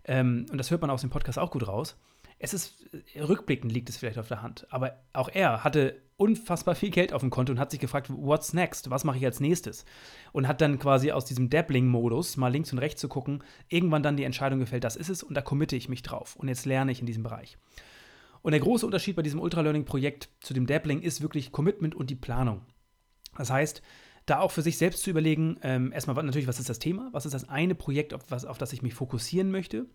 ähm, 0.06 0.46
und 0.52 0.58
das 0.58 0.72
hört 0.72 0.82
man 0.82 0.90
aus 0.90 1.02
dem 1.02 1.10
Podcast 1.10 1.38
auch 1.38 1.52
gut 1.52 1.68
raus, 1.68 1.98
es 2.44 2.54
ist, 2.56 2.90
äh, 3.14 3.22
rückblickend 3.22 3.72
liegt 3.72 3.88
es 3.90 3.98
vielleicht 3.98 4.18
auf 4.18 4.28
der 4.28 4.42
Hand, 4.42 4.66
aber 4.72 5.00
auch 5.14 5.30
er 5.30 5.64
hatte 5.64 6.02
unfassbar 6.18 6.76
viel 6.76 6.90
Geld 6.90 7.14
auf 7.14 7.22
dem 7.22 7.30
Konto 7.30 7.52
und 7.52 7.60
hat 7.60 7.72
sich 7.72 7.80
gefragt, 7.80 8.08
what's 8.10 8.54
next? 8.54 8.90
Was 8.90 9.04
mache 9.04 9.18
ich 9.18 9.26
als 9.26 9.40
nächstes? 9.40 9.86
Und 10.32 10.48
hat 10.48 10.62
dann 10.62 10.80
quasi 10.80 11.12
aus 11.12 11.26
diesem 11.26 11.50
Dabbling-Modus, 11.50 12.38
mal 12.38 12.52
links 12.52 12.72
und 12.72 12.80
rechts 12.80 13.02
zu 13.02 13.08
gucken, 13.08 13.44
irgendwann 13.70 14.04
dann 14.04 14.18
die 14.18 14.24
Entscheidung 14.24 14.60
gefällt, 14.60 14.84
das 14.84 14.96
ist 14.96 15.10
es 15.10 15.24
und 15.24 15.36
da 15.36 15.42
committe 15.42 15.76
ich 15.76 15.90
mich 15.90 16.04
drauf 16.04 16.36
und 16.36 16.48
jetzt 16.48 16.66
lerne 16.66 16.92
ich 16.92 17.00
in 17.00 17.06
diesem 17.06 17.24
Bereich. 17.24 17.58
Und 18.42 18.52
der 18.52 18.60
große 18.60 18.86
Unterschied 18.86 19.16
bei 19.16 19.22
diesem 19.22 19.40
Ultra-Learning-Projekt 19.40 20.30
zu 20.42 20.54
dem 20.56 20.66
Dabbling 20.66 21.02
ist 21.02 21.22
wirklich 21.22 21.52
Commitment 21.52 21.94
und 21.94 22.10
die 22.10 22.16
Planung. 22.16 22.62
Das 23.38 23.52
heißt, 23.52 23.84
da 24.32 24.40
auch 24.40 24.52
für 24.52 24.62
sich 24.62 24.78
selbst 24.78 25.04
zu 25.04 25.10
überlegen, 25.10 25.58
ähm, 25.62 25.92
erstmal 25.92 26.16
natürlich, 26.24 26.48
was 26.48 26.60
ist 26.60 26.70
das 26.70 26.80
Thema? 26.80 27.10
Was 27.12 27.26
ist 27.26 27.34
das 27.34 27.50
eine 27.50 27.76
Projekt, 27.76 28.14
auf, 28.14 28.22
was, 28.30 28.46
auf 28.46 28.58
das 28.58 28.72
ich 28.72 28.82
mich 28.82 28.94
fokussieren 28.94 29.52
möchte? 29.52 29.86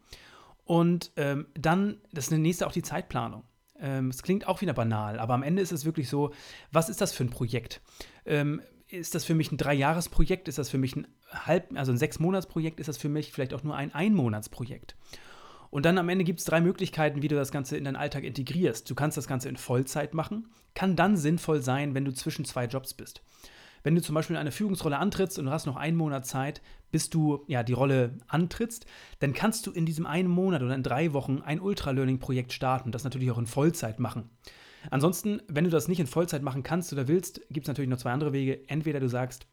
Und 0.64 1.12
ähm, 1.16 1.46
dann, 1.54 1.98
das 2.12 2.30
nächste 2.30 2.66
auch 2.66 2.72
die 2.72 2.82
Zeitplanung. 2.82 3.44
Ähm, 3.80 4.10
es 4.10 4.22
klingt 4.22 4.46
auch 4.46 4.60
wieder 4.60 4.74
banal, 4.74 5.18
aber 5.18 5.34
am 5.34 5.42
Ende 5.42 5.62
ist 5.62 5.72
es 5.72 5.84
wirklich 5.84 6.08
so, 6.08 6.32
was 6.70 6.88
ist 6.88 7.00
das 7.00 7.12
für 7.12 7.24
ein 7.24 7.30
Projekt? 7.30 7.80
Ähm, 8.26 8.60
ist 8.88 9.14
das 9.14 9.24
für 9.24 9.34
mich 9.34 9.50
ein 9.50 9.56
Dreijahresprojekt? 9.56 10.48
Ist 10.48 10.58
das 10.58 10.68
für 10.68 10.78
mich 10.78 10.94
ein 10.96 11.06
halb, 11.30 11.72
also 11.74 11.92
ein 11.92 11.98
Sechsmonatsprojekt? 11.98 12.78
Ist 12.78 12.88
das 12.88 12.98
für 12.98 13.08
mich 13.08 13.32
vielleicht 13.32 13.54
auch 13.54 13.62
nur 13.62 13.74
ein 13.74 13.94
Einmonatsprojekt? 13.94 14.96
Und 15.70 15.84
dann 15.84 15.98
am 15.98 16.08
Ende 16.08 16.24
gibt 16.24 16.40
es 16.40 16.44
drei 16.44 16.60
Möglichkeiten, 16.60 17.22
wie 17.22 17.28
du 17.28 17.34
das 17.34 17.50
Ganze 17.50 17.76
in 17.76 17.84
deinen 17.84 17.96
Alltag 17.96 18.24
integrierst. 18.24 18.88
Du 18.88 18.94
kannst 18.94 19.16
das 19.16 19.26
Ganze 19.26 19.48
in 19.48 19.56
Vollzeit 19.56 20.14
machen, 20.14 20.48
kann 20.74 20.94
dann 20.94 21.16
sinnvoll 21.16 21.62
sein, 21.62 21.94
wenn 21.94 22.04
du 22.04 22.12
zwischen 22.12 22.44
zwei 22.44 22.66
Jobs 22.66 22.94
bist. 22.94 23.22
Wenn 23.86 23.94
du 23.94 24.02
zum 24.02 24.16
Beispiel 24.16 24.36
eine 24.36 24.50
Führungsrolle 24.50 24.98
antrittst 24.98 25.38
und 25.38 25.44
du 25.44 25.52
hast 25.52 25.66
noch 25.66 25.76
einen 25.76 25.96
Monat 25.96 26.26
Zeit, 26.26 26.60
bis 26.90 27.08
du 27.08 27.44
ja 27.46 27.62
die 27.62 27.72
Rolle 27.72 28.18
antrittst, 28.26 28.84
dann 29.20 29.32
kannst 29.32 29.64
du 29.64 29.70
in 29.70 29.86
diesem 29.86 30.06
einen 30.06 30.28
Monat 30.28 30.64
oder 30.64 30.74
in 30.74 30.82
drei 30.82 31.12
Wochen 31.12 31.40
ein 31.40 31.60
Ultra-Learning-Projekt 31.60 32.52
starten, 32.52 32.90
das 32.90 33.04
natürlich 33.04 33.30
auch 33.30 33.38
in 33.38 33.46
Vollzeit 33.46 34.00
machen. 34.00 34.28
Ansonsten, 34.90 35.40
wenn 35.46 35.62
du 35.62 35.70
das 35.70 35.86
nicht 35.86 36.00
in 36.00 36.08
Vollzeit 36.08 36.42
machen 36.42 36.64
kannst 36.64 36.92
oder 36.92 37.06
willst, 37.06 37.42
gibt 37.48 37.66
es 37.66 37.68
natürlich 37.68 37.88
noch 37.88 37.98
zwei 37.98 38.10
andere 38.10 38.32
Wege. 38.32 38.68
Entweder 38.68 38.98
du 38.98 39.08
sagst, 39.08 39.46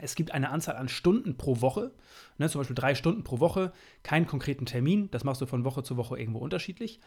es 0.00 0.14
gibt 0.14 0.30
eine 0.30 0.50
Anzahl 0.50 0.76
an 0.76 0.88
Stunden 0.88 1.36
pro 1.36 1.60
Woche, 1.60 1.90
ne, 2.38 2.48
zum 2.48 2.60
Beispiel 2.60 2.76
drei 2.76 2.94
Stunden 2.94 3.24
pro 3.24 3.40
Woche, 3.40 3.72
keinen 4.04 4.28
konkreten 4.28 4.66
Termin, 4.66 5.10
das 5.10 5.24
machst 5.24 5.40
du 5.40 5.46
von 5.46 5.64
Woche 5.64 5.82
zu 5.82 5.96
Woche 5.96 6.16
irgendwo 6.16 6.38
unterschiedlich. 6.38 7.00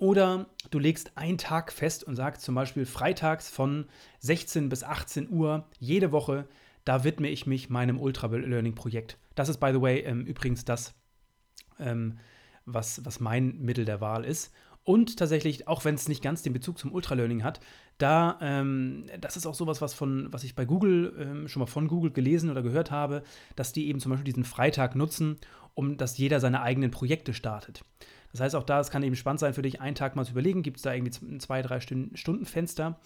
Oder 0.00 0.46
du 0.70 0.78
legst 0.78 1.12
einen 1.16 1.36
Tag 1.36 1.70
fest 1.70 2.04
und 2.04 2.16
sagst 2.16 2.40
zum 2.40 2.54
Beispiel 2.54 2.86
freitags 2.86 3.50
von 3.50 3.84
16 4.20 4.70
bis 4.70 4.82
18 4.82 5.30
Uhr 5.30 5.68
jede 5.78 6.10
Woche, 6.10 6.48
da 6.86 7.04
widme 7.04 7.28
ich 7.28 7.46
mich 7.46 7.68
meinem 7.68 8.00
Ultra-Learning-Projekt. 8.00 9.18
Das 9.34 9.50
ist, 9.50 9.60
by 9.60 9.72
the 9.72 9.80
way, 9.82 10.00
ähm, 10.00 10.24
übrigens 10.24 10.64
das, 10.64 10.94
ähm, 11.78 12.18
was, 12.64 13.04
was 13.04 13.20
mein 13.20 13.58
Mittel 13.60 13.84
der 13.84 14.00
Wahl 14.00 14.24
ist. 14.24 14.54
Und 14.84 15.18
tatsächlich, 15.18 15.68
auch 15.68 15.84
wenn 15.84 15.96
es 15.96 16.08
nicht 16.08 16.22
ganz 16.22 16.40
den 16.40 16.54
Bezug 16.54 16.78
zum 16.78 16.94
Ultralearning 16.94 17.44
hat, 17.44 17.60
da, 17.98 18.38
ähm, 18.40 19.04
das 19.20 19.36
ist 19.36 19.44
auch 19.44 19.54
sowas, 19.54 19.82
was, 19.82 19.92
von, 19.92 20.32
was 20.32 20.44
ich 20.44 20.54
bei 20.54 20.64
Google 20.64 21.14
ähm, 21.18 21.48
schon 21.48 21.60
mal 21.60 21.66
von 21.66 21.88
Google 21.88 22.10
gelesen 22.10 22.48
oder 22.48 22.62
gehört 22.62 22.90
habe, 22.90 23.22
dass 23.54 23.74
die 23.74 23.88
eben 23.88 24.00
zum 24.00 24.10
Beispiel 24.10 24.24
diesen 24.24 24.44
Freitag 24.44 24.96
nutzen, 24.96 25.36
um 25.74 25.98
dass 25.98 26.16
jeder 26.16 26.40
seine 26.40 26.62
eigenen 26.62 26.90
Projekte 26.90 27.34
startet. 27.34 27.84
Das 28.32 28.40
heißt, 28.40 28.54
auch 28.54 28.64
da, 28.64 28.80
es 28.80 28.90
kann 28.90 29.02
eben 29.02 29.16
spannend 29.16 29.40
sein 29.40 29.54
für 29.54 29.62
dich, 29.62 29.80
einen 29.80 29.94
Tag 29.94 30.16
mal 30.16 30.24
zu 30.24 30.32
überlegen, 30.32 30.62
gibt 30.62 30.76
es 30.76 30.82
da 30.82 30.94
irgendwie 30.94 31.34
ein 31.34 31.40
zwei, 31.40 31.62
drei 31.62 31.80
Stunden 31.80 32.46
Fenster, 32.46 33.00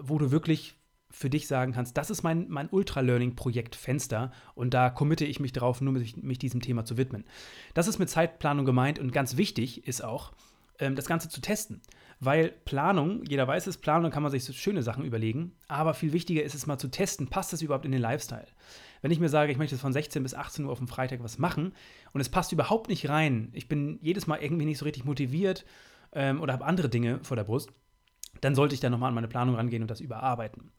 wo 0.00 0.18
du 0.18 0.30
wirklich 0.30 0.76
für 1.10 1.28
dich 1.28 1.46
sagen 1.48 1.72
kannst, 1.72 1.96
das 1.96 2.10
ist 2.10 2.22
mein, 2.22 2.46
mein 2.48 2.68
Ultra-Learning-Projekt 2.70 3.74
Fenster 3.74 4.30
und 4.54 4.72
da 4.74 4.90
committe 4.90 5.24
ich 5.24 5.40
mich 5.40 5.52
drauf, 5.52 5.80
nur 5.80 5.92
mich, 5.92 6.16
mich 6.16 6.38
diesem 6.38 6.60
Thema 6.60 6.84
zu 6.84 6.96
widmen. 6.96 7.24
Das 7.74 7.88
ist 7.88 7.98
mit 7.98 8.08
Zeitplanung 8.08 8.64
gemeint 8.64 8.98
und 8.98 9.12
ganz 9.12 9.36
wichtig 9.36 9.86
ist 9.88 10.04
auch, 10.04 10.32
ähm, 10.78 10.94
das 10.94 11.06
Ganze 11.06 11.28
zu 11.28 11.40
testen. 11.40 11.80
Weil 12.20 12.50
Planung, 12.50 13.24
jeder 13.24 13.48
weiß 13.48 13.66
es, 13.66 13.78
Planung 13.78 14.10
kann 14.10 14.22
man 14.22 14.30
sich 14.30 14.44
so 14.44 14.52
schöne 14.52 14.82
Sachen 14.82 15.04
überlegen, 15.04 15.52
aber 15.68 15.94
viel 15.94 16.12
wichtiger 16.12 16.42
ist 16.42 16.54
es 16.54 16.66
mal 16.66 16.78
zu 16.78 16.88
testen, 16.88 17.28
passt 17.28 17.52
das 17.52 17.62
überhaupt 17.62 17.86
in 17.86 17.92
den 17.92 18.00
Lifestyle? 18.00 18.46
Wenn 19.02 19.10
ich 19.10 19.20
mir 19.20 19.28
sage, 19.28 19.52
ich 19.52 19.58
möchte 19.58 19.78
von 19.78 19.92
16 19.92 20.22
bis 20.22 20.34
18 20.34 20.64
Uhr 20.64 20.72
auf 20.72 20.78
dem 20.78 20.88
Freitag 20.88 21.22
was 21.22 21.38
machen 21.38 21.72
und 22.12 22.20
es 22.20 22.28
passt 22.28 22.52
überhaupt 22.52 22.88
nicht 22.88 23.08
rein, 23.08 23.50
ich 23.52 23.68
bin 23.68 23.98
jedes 24.02 24.26
Mal 24.26 24.42
irgendwie 24.42 24.66
nicht 24.66 24.78
so 24.78 24.84
richtig 24.84 25.04
motiviert 25.04 25.64
ähm, 26.12 26.40
oder 26.40 26.52
habe 26.52 26.64
andere 26.64 26.88
Dinge 26.88 27.20
vor 27.22 27.36
der 27.36 27.44
Brust, 27.44 27.70
dann 28.40 28.54
sollte 28.54 28.74
ich 28.74 28.80
da 28.80 28.90
nochmal 28.90 29.08
an 29.08 29.14
meine 29.14 29.28
Planung 29.28 29.54
rangehen 29.54 29.82
und 29.82 29.90
das 29.90 30.00
überarbeiten. 30.00 30.70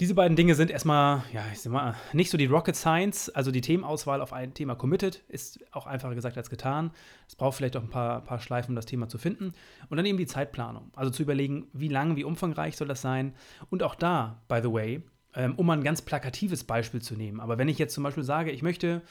Diese 0.00 0.14
beiden 0.14 0.34
Dinge 0.34 0.54
sind 0.54 0.70
erstmal, 0.70 1.24
ja, 1.30 1.42
ich 1.52 1.60
sag 1.60 1.74
mal, 1.74 1.94
nicht 2.14 2.30
so 2.30 2.38
die 2.38 2.46
Rocket 2.46 2.74
Science, 2.74 3.28
also 3.28 3.50
die 3.50 3.60
Themenauswahl 3.60 4.22
auf 4.22 4.32
ein 4.32 4.54
Thema 4.54 4.74
committed, 4.74 5.22
ist 5.28 5.60
auch 5.72 5.86
einfacher 5.86 6.14
gesagt 6.14 6.38
als 6.38 6.48
getan. 6.48 6.90
Es 7.28 7.36
braucht 7.36 7.58
vielleicht 7.58 7.76
auch 7.76 7.82
ein 7.82 7.90
paar, 7.90 8.24
paar 8.24 8.40
Schleifen, 8.40 8.70
um 8.70 8.76
das 8.76 8.86
Thema 8.86 9.08
zu 9.08 9.18
finden. 9.18 9.52
Und 9.90 9.98
dann 9.98 10.06
eben 10.06 10.16
die 10.16 10.26
Zeitplanung, 10.26 10.90
also 10.96 11.10
zu 11.10 11.22
überlegen, 11.22 11.66
wie 11.74 11.88
lang, 11.88 12.16
wie 12.16 12.24
umfangreich 12.24 12.78
soll 12.78 12.88
das 12.88 13.02
sein. 13.02 13.34
Und 13.68 13.82
auch 13.82 13.94
da, 13.94 14.40
by 14.48 14.60
the 14.62 14.72
way, 14.72 15.02
ähm, 15.34 15.54
um 15.56 15.66
mal 15.66 15.76
ein 15.76 15.84
ganz 15.84 16.02
plakatives 16.02 16.64
Beispiel 16.64 17.02
zu 17.02 17.14
nehmen. 17.14 17.40
Aber 17.40 17.58
wenn 17.58 17.68
ich 17.68 17.78
jetzt 17.78 17.94
zum 17.94 18.04
Beispiel 18.04 18.24
sage, 18.24 18.50
ich 18.50 18.62
möchte 18.62 19.02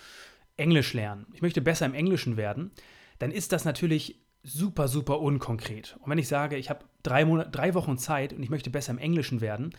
Englisch 0.58 0.94
lernen, 0.94 1.26
ich 1.34 1.42
möchte 1.42 1.62
besser 1.62 1.86
im 1.86 1.94
Englischen 1.94 2.38
werden, 2.38 2.72
dann 3.20 3.32
ist 3.32 3.52
das 3.52 3.66
natürlich 3.66 4.20
super, 4.44 4.88
super 4.88 5.20
unkonkret. 5.20 5.98
Und 6.00 6.10
wenn 6.10 6.18
ich 6.18 6.28
sage, 6.28 6.58
ich 6.58 6.70
habe 6.70 6.86
drei, 7.04 7.24
drei 7.24 7.74
Wochen 7.74 7.98
Zeit 7.98 8.34
und 8.34 8.44
ich 8.44 8.50
möchte 8.50 8.70
besser 8.70 8.92
im 8.92 8.98
Englischen 8.98 9.42
werden, 9.42 9.74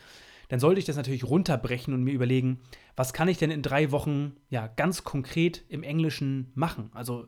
dann 0.49 0.59
sollte 0.59 0.79
ich 0.79 0.85
das 0.85 0.97
natürlich 0.97 1.23
runterbrechen 1.23 1.93
und 1.93 2.03
mir 2.03 2.13
überlegen, 2.13 2.59
was 2.95 3.13
kann 3.13 3.29
ich 3.29 3.37
denn 3.37 3.51
in 3.51 3.61
drei 3.61 3.91
Wochen 3.91 4.35
ja 4.49 4.67
ganz 4.67 5.03
konkret 5.03 5.63
im 5.69 5.81
Englischen 5.81 6.51
machen? 6.55 6.91
Also 6.93 7.27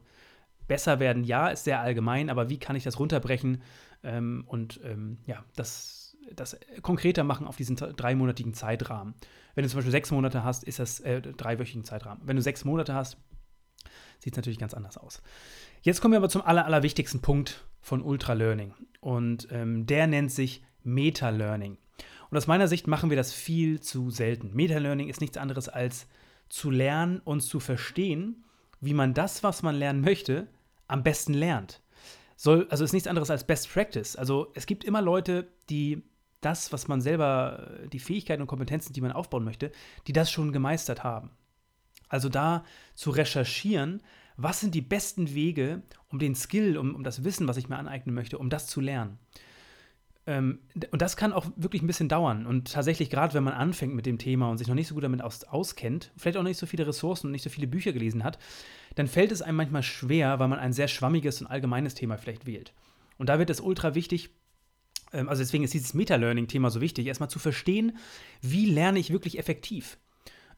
besser 0.68 1.00
werden, 1.00 1.24
ja, 1.24 1.48
ist 1.48 1.64
sehr 1.64 1.80
allgemein, 1.80 2.30
aber 2.30 2.50
wie 2.50 2.60
kann 2.60 2.76
ich 2.76 2.84
das 2.84 3.00
runterbrechen 3.00 3.62
ähm, 4.04 4.44
und 4.48 4.82
ähm, 4.84 5.20
ja, 5.26 5.44
das 5.56 6.03
das 6.36 6.58
konkreter 6.82 7.24
machen 7.24 7.48
auf 7.48 7.56
diesen 7.56 7.76
dreimonatigen 7.76 8.54
Zeitrahmen. 8.54 9.14
Wenn 9.56 9.64
du 9.64 9.70
zum 9.70 9.78
Beispiel 9.78 9.92
sechs 9.92 10.12
Monate 10.12 10.44
hast, 10.44 10.64
ist 10.64 10.80
das 10.80 11.00
äh, 11.02 11.22
dreiwöchigen 11.22 11.84
Zeitrahmen. 11.84 12.22
Wenn 12.26 12.36
du 12.36 12.42
sechs 12.42 12.66
Monate 12.66 12.94
hast, 12.94 13.18
sieht 14.20 14.34
es 14.34 14.38
natürlich 14.38 14.60
ganz 14.60 14.74
anders 14.74 14.98
aus. 14.98 15.22
Jetzt 15.82 16.02
kommen 16.02 16.14
wir 16.14 16.18
aber 16.18 16.30
zum 16.30 16.42
aller, 16.42 16.66
allerwichtigsten 16.66 17.22
Punkt 17.22 17.66
von 17.82 18.02
Ultra 18.02 18.34
Learning. 18.34 18.74
Und 19.02 19.48
ähm, 19.52 19.86
der 19.86 20.08
nennt 20.08 20.32
sich 20.32 20.64
Meta 20.84 21.30
Learning. 21.30 21.78
Und 22.30 22.38
aus 22.38 22.48
meiner 22.48 22.68
Sicht 22.68 22.88
machen 22.88 23.10
wir 23.10 23.18
das 23.18 23.34
viel 23.34 23.80
zu 23.80 24.10
selten. 24.10 24.52
Meta 24.54 24.78
Learning 24.78 25.10
ist 25.10 25.22
nichts 25.22 25.38
anderes 25.38 25.70
als 25.70 26.08
zu 26.50 26.72
lernen 26.72 27.20
und 27.20 27.42
zu 27.42 27.60
verstehen, 27.60 28.44
wie 28.80 28.94
man 28.94 29.14
das, 29.14 29.44
was 29.44 29.62
man 29.62 29.76
lernen 29.76 30.02
möchte, 30.02 30.48
am 30.88 31.04
besten 31.04 31.34
lernt. 31.34 31.82
Soll, 32.36 32.68
also 32.70 32.84
ist 32.84 32.94
nichts 32.94 33.08
anderes 33.08 33.30
als 33.30 33.46
Best 33.46 33.72
Practice. 33.72 34.16
Also 34.16 34.52
es 34.54 34.66
gibt 34.66 34.84
immer 34.84 35.02
Leute, 35.02 35.48
die 35.70 36.04
das, 36.46 36.72
was 36.72 36.88
man 36.88 37.02
selber, 37.02 37.80
die 37.92 38.00
Fähigkeiten 38.00 38.42
und 38.42 38.48
Kompetenzen, 38.48 38.94
die 38.94 39.02
man 39.02 39.12
aufbauen 39.12 39.44
möchte, 39.44 39.72
die 40.08 40.14
das 40.14 40.32
schon 40.32 40.52
gemeistert 40.52 41.04
haben. 41.04 41.32
Also 42.10 42.30
da 42.30 42.64
zu 42.96 43.10
recherchieren, 43.10 44.02
was 44.38 44.60
sind 44.60 44.76
die 44.76 44.82
besten 44.82 45.34
Wege, 45.34 45.84
um 46.10 46.20
den 46.20 46.36
Skill, 46.36 46.78
um, 46.78 46.96
um 46.96 47.04
das 47.04 47.24
Wissen, 47.24 47.48
was 47.48 47.58
ich 47.58 47.70
mir 47.70 47.78
aneignen 47.78 48.16
möchte, 48.16 48.38
um 48.38 48.50
das 48.50 48.68
zu 48.68 48.82
lernen. 48.82 49.20
Ähm, 50.26 50.60
und 50.92 51.02
das 51.02 51.18
kann 51.18 51.34
auch 51.34 51.48
wirklich 51.56 51.82
ein 51.82 51.88
bisschen 51.88 52.10
dauern. 52.10 52.46
Und 52.46 52.72
tatsächlich, 52.72 53.10
gerade 53.10 53.34
wenn 53.34 53.44
man 53.44 53.54
anfängt 53.54 53.94
mit 53.94 54.06
dem 54.06 54.18
Thema 54.18 54.50
und 54.50 54.58
sich 54.58 54.68
noch 54.68 54.76
nicht 54.76 54.88
so 54.88 54.96
gut 54.96 55.04
damit 55.04 55.22
aus, 55.22 55.44
auskennt, 55.44 56.12
vielleicht 56.18 56.38
auch 56.38 56.44
nicht 56.44 56.58
so 56.58 56.66
viele 56.66 56.88
Ressourcen 56.88 57.28
und 57.28 57.32
nicht 57.32 57.44
so 57.44 57.50
viele 57.50 57.68
Bücher 57.68 57.94
gelesen 57.94 58.24
hat, 58.24 58.40
dann 58.96 59.08
fällt 59.08 59.32
es 59.32 59.42
einem 59.42 59.58
manchmal 59.58 59.84
schwer, 59.84 60.40
weil 60.40 60.48
man 60.48 60.60
ein 60.60 60.74
sehr 60.74 60.88
schwammiges 60.88 61.42
und 61.42 61.48
allgemeines 61.48 61.96
Thema 61.96 62.18
vielleicht 62.18 62.46
wählt. 62.46 62.74
Und 63.18 63.28
da 63.28 63.38
wird 63.38 63.50
es 63.50 63.60
ultra 63.60 63.96
wichtig, 63.96 64.32
also 65.14 65.42
deswegen 65.42 65.64
ist 65.64 65.74
dieses 65.74 65.94
Meta-Learning-Thema 65.94 66.70
so 66.70 66.82
wichtig, 66.82 67.08
erstmal 67.08 67.30
zu 67.30 67.40
verstehen, 67.40 67.98
wie 68.42 68.66
lerne 68.66 69.00
ich 69.00 69.12
wirklich 69.12 69.40
effektiv. 69.40 69.98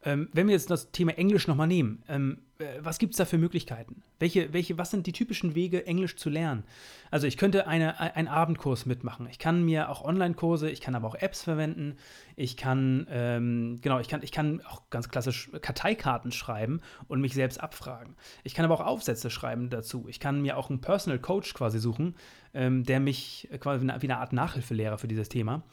Ähm, 0.05 0.29
wenn 0.33 0.47
wir 0.47 0.53
jetzt 0.53 0.69
das 0.69 0.91
Thema 0.91 1.17
Englisch 1.17 1.47
nochmal 1.47 1.67
nehmen, 1.67 2.03
ähm, 2.07 2.37
äh, 2.59 2.65
was 2.79 2.99
gibt 2.99 3.13
es 3.13 3.17
da 3.17 3.25
für 3.25 3.39
Möglichkeiten? 3.39 4.03
Welche, 4.19 4.53
welche, 4.53 4.77
was 4.77 4.91
sind 4.91 5.07
die 5.07 5.11
typischen 5.11 5.55
Wege, 5.55 5.87
Englisch 5.87 6.15
zu 6.15 6.29
lernen? 6.29 6.63
Also 7.09 7.25
ich 7.25 7.37
könnte 7.37 7.65
eine, 7.65 7.99
einen 7.99 8.27
Abendkurs 8.27 8.85
mitmachen. 8.85 9.27
Ich 9.31 9.39
kann 9.39 9.65
mir 9.65 9.89
auch 9.89 10.03
Online-Kurse, 10.03 10.69
ich 10.69 10.79
kann 10.79 10.93
aber 10.93 11.07
auch 11.07 11.15
Apps 11.15 11.41
verwenden. 11.41 11.97
Ich 12.35 12.55
kann, 12.55 13.07
ähm, 13.09 13.79
genau, 13.81 13.99
ich 13.99 14.07
kann, 14.07 14.21
ich 14.21 14.31
kann 14.31 14.61
auch 14.65 14.83
ganz 14.91 15.09
klassisch 15.09 15.49
Karteikarten 15.61 16.31
schreiben 16.31 16.81
und 17.07 17.19
mich 17.19 17.33
selbst 17.33 17.59
abfragen. 17.59 18.15
Ich 18.43 18.53
kann 18.53 18.65
aber 18.65 18.75
auch 18.75 18.85
Aufsätze 18.85 19.31
schreiben 19.31 19.71
dazu. 19.71 20.05
Ich 20.07 20.19
kann 20.19 20.41
mir 20.41 20.57
auch 20.57 20.69
einen 20.69 20.81
Personal 20.81 21.17
Coach 21.19 21.55
quasi 21.55 21.79
suchen, 21.79 22.15
ähm, 22.55 22.83
der 22.83 22.99
mich 22.99 23.47
quasi 23.59 23.85
wie 23.85 23.91
eine 23.91 24.17
Art 24.17 24.33
Nachhilfelehrer 24.33 24.97
für 24.97 25.07
dieses 25.07 25.29
Thema. 25.29 25.63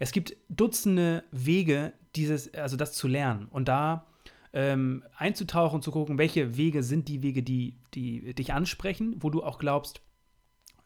Es 0.00 0.10
gibt 0.10 0.36
Dutzende 0.48 1.22
Wege, 1.30 1.92
dieses, 2.16 2.52
also 2.54 2.76
das 2.76 2.94
zu 2.94 3.06
lernen 3.06 3.46
und 3.50 3.68
da 3.68 4.06
ähm, 4.52 5.04
einzutauchen, 5.16 5.82
zu 5.82 5.92
gucken, 5.92 6.18
welche 6.18 6.56
Wege 6.56 6.82
sind 6.82 7.06
die 7.06 7.22
Wege, 7.22 7.42
die, 7.42 7.76
die 7.94 8.34
dich 8.34 8.52
ansprechen, 8.52 9.14
wo 9.20 9.30
du 9.30 9.44
auch 9.44 9.58
glaubst, 9.58 10.00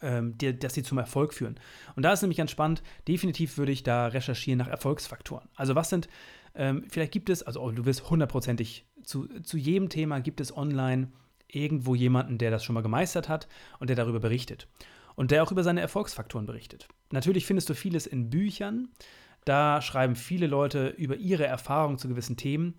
ähm, 0.02 0.36
dir, 0.36 0.52
dass 0.52 0.74
sie 0.74 0.82
zum 0.82 0.98
Erfolg 0.98 1.32
führen. 1.32 1.58
Und 1.96 2.02
da 2.02 2.12
ist 2.12 2.20
nämlich 2.20 2.36
ganz 2.36 2.50
spannend, 2.50 2.82
definitiv 3.08 3.56
würde 3.56 3.72
ich 3.72 3.84
da 3.84 4.08
recherchieren 4.08 4.58
nach 4.58 4.68
Erfolgsfaktoren. 4.68 5.48
Also 5.54 5.74
was 5.74 5.88
sind, 5.88 6.08
ähm, 6.54 6.84
vielleicht 6.88 7.12
gibt 7.12 7.30
es, 7.30 7.42
also 7.42 7.62
oh, 7.62 7.70
du 7.70 7.86
wirst 7.86 8.10
hundertprozentig, 8.10 8.84
zu, 9.02 9.28
zu 9.42 9.56
jedem 9.56 9.88
Thema 9.88 10.20
gibt 10.20 10.40
es 10.40 10.54
online 10.54 11.08
irgendwo 11.46 11.94
jemanden, 11.94 12.36
der 12.36 12.50
das 12.50 12.64
schon 12.64 12.74
mal 12.74 12.82
gemeistert 12.82 13.28
hat 13.28 13.48
und 13.78 13.88
der 13.88 13.96
darüber 13.96 14.20
berichtet. 14.20 14.68
Und 15.16 15.30
der 15.30 15.42
auch 15.42 15.52
über 15.52 15.62
seine 15.62 15.80
Erfolgsfaktoren 15.80 16.46
berichtet. 16.46 16.88
Natürlich 17.12 17.46
findest 17.46 17.68
du 17.70 17.74
vieles 17.74 18.06
in 18.06 18.30
Büchern. 18.30 18.88
Da 19.44 19.80
schreiben 19.80 20.16
viele 20.16 20.46
Leute 20.46 20.88
über 20.88 21.16
ihre 21.16 21.46
Erfahrungen 21.46 21.98
zu 21.98 22.08
gewissen 22.08 22.36
Themen. 22.36 22.74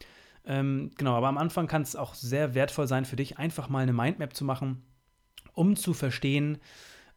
Ähm, 0.46 0.92
genau, 0.98 1.15
aber 1.15 1.27
am 1.27 1.38
Anfang 1.38 1.68
kann 1.68 1.82
es 1.82 1.96
auch 1.96 2.13
sehr 2.13 2.54
wertvoll 2.54 2.88
sein 2.88 3.06
für 3.06 3.15
dich, 3.15 3.38
einfach 3.38 3.70
mal 3.70 3.80
eine 3.80 3.94
Mindmap 3.94 4.36
zu 4.36 4.46
machen, 4.46 4.84
um 5.54 5.75
zu 5.75 5.94
verstehen, 5.94 6.60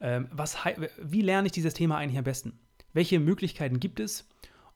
ähm, 0.00 0.28
was, 0.30 0.56
wie 1.02 1.22
lerne 1.22 1.46
ich 1.46 1.52
dieses 1.52 1.74
Thema 1.74 1.98
eigentlich 1.98 2.18
am 2.18 2.24
besten? 2.24 2.58
Welche 2.92 3.20
Möglichkeiten 3.20 3.80
gibt 3.80 4.00
es? 4.00 4.28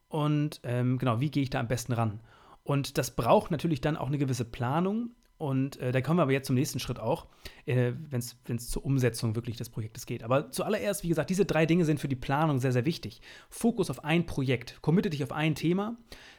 Und 0.08 0.60
ähm, 0.64 0.98
genau, 0.98 1.20
wie 1.20 1.30
gehe 1.30 1.42
ich 1.42 1.50
da 1.50 1.60
am 1.60 1.68
besten 1.68 1.92
ran? 1.92 2.20
Und 2.64 2.98
das 2.98 3.12
braucht 3.12 3.50
natürlich 3.50 3.80
dann 3.80 3.96
auch 3.96 4.08
eine 4.08 4.18
gewisse 4.18 4.44
Planung, 4.44 5.10
und 5.42 5.76
äh, 5.80 5.90
da 5.90 6.00
kommen 6.00 6.20
wir 6.20 6.22
aber 6.22 6.30
jetzt 6.30 6.46
zum 6.46 6.54
nächsten 6.54 6.78
Schritt 6.78 7.00
auch, 7.00 7.26
äh, 7.66 7.94
wenn 8.10 8.20
es 8.20 8.68
zur 8.68 8.84
Umsetzung 8.84 9.34
wirklich 9.34 9.56
des 9.56 9.70
Projektes 9.70 10.06
geht. 10.06 10.22
Aber 10.22 10.52
zuallererst, 10.52 11.02
wie 11.02 11.08
gesagt, 11.08 11.30
diese 11.30 11.44
drei 11.44 11.66
Dinge 11.66 11.84
sind 11.84 11.98
für 11.98 12.06
die 12.06 12.14
Planung 12.14 12.60
sehr, 12.60 12.70
sehr 12.70 12.84
wichtig. 12.84 13.20
Fokus 13.50 13.90
auf 13.90 14.04
ein 14.04 14.24
Projekt, 14.24 14.80
committe 14.82 15.10
dich 15.10 15.24
auf 15.24 15.32
ein 15.32 15.56
Thema. 15.56 15.96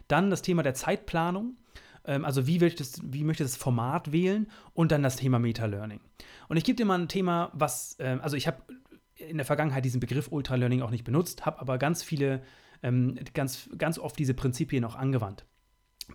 Dann 0.08 0.30
das 0.30 0.42
Thema 0.42 0.64
der 0.64 0.74
Zeitplanung, 0.74 1.58
ähm, 2.06 2.24
also 2.24 2.48
wie, 2.48 2.60
möchtest, 2.60 3.02
wie 3.04 3.26
möchtest 3.26 3.56
du 3.56 3.58
das 3.58 3.62
Format 3.62 4.14
wählen 4.14 4.48
und 4.74 4.94
dann 4.94 5.04
das 5.04 5.18
Thema 5.18 5.38
Meta-Learning. 5.38 6.00
Und 6.48 6.56
ich 6.56 6.64
gebe 6.64 6.78
dir 6.78 6.86
mal 6.86 6.98
ein 6.98 7.10
Thema, 7.10 7.52
was, 7.52 8.00
äh, 8.00 8.20
also 8.22 8.38
ich 8.38 8.48
habe 8.48 8.64
in 9.18 9.36
der 9.36 9.46
Vergangenheit 9.46 9.84
diesen 9.84 10.00
Begriff 10.00 10.30
Ultra-Learning 10.32 10.82
auch 10.82 10.92
nicht 10.92 11.04
benutzt, 11.04 11.46
habe 11.46 11.60
aber 11.60 11.78
ganz 11.78 12.04
viele, 12.04 12.42
ähm, 12.82 13.20
ganz, 13.34 13.70
ganz 13.78 14.00
oft 14.00 14.18
diese 14.18 14.34
Prinzipien 14.34 14.86
auch 14.86 14.96
angewandt. 14.96 15.46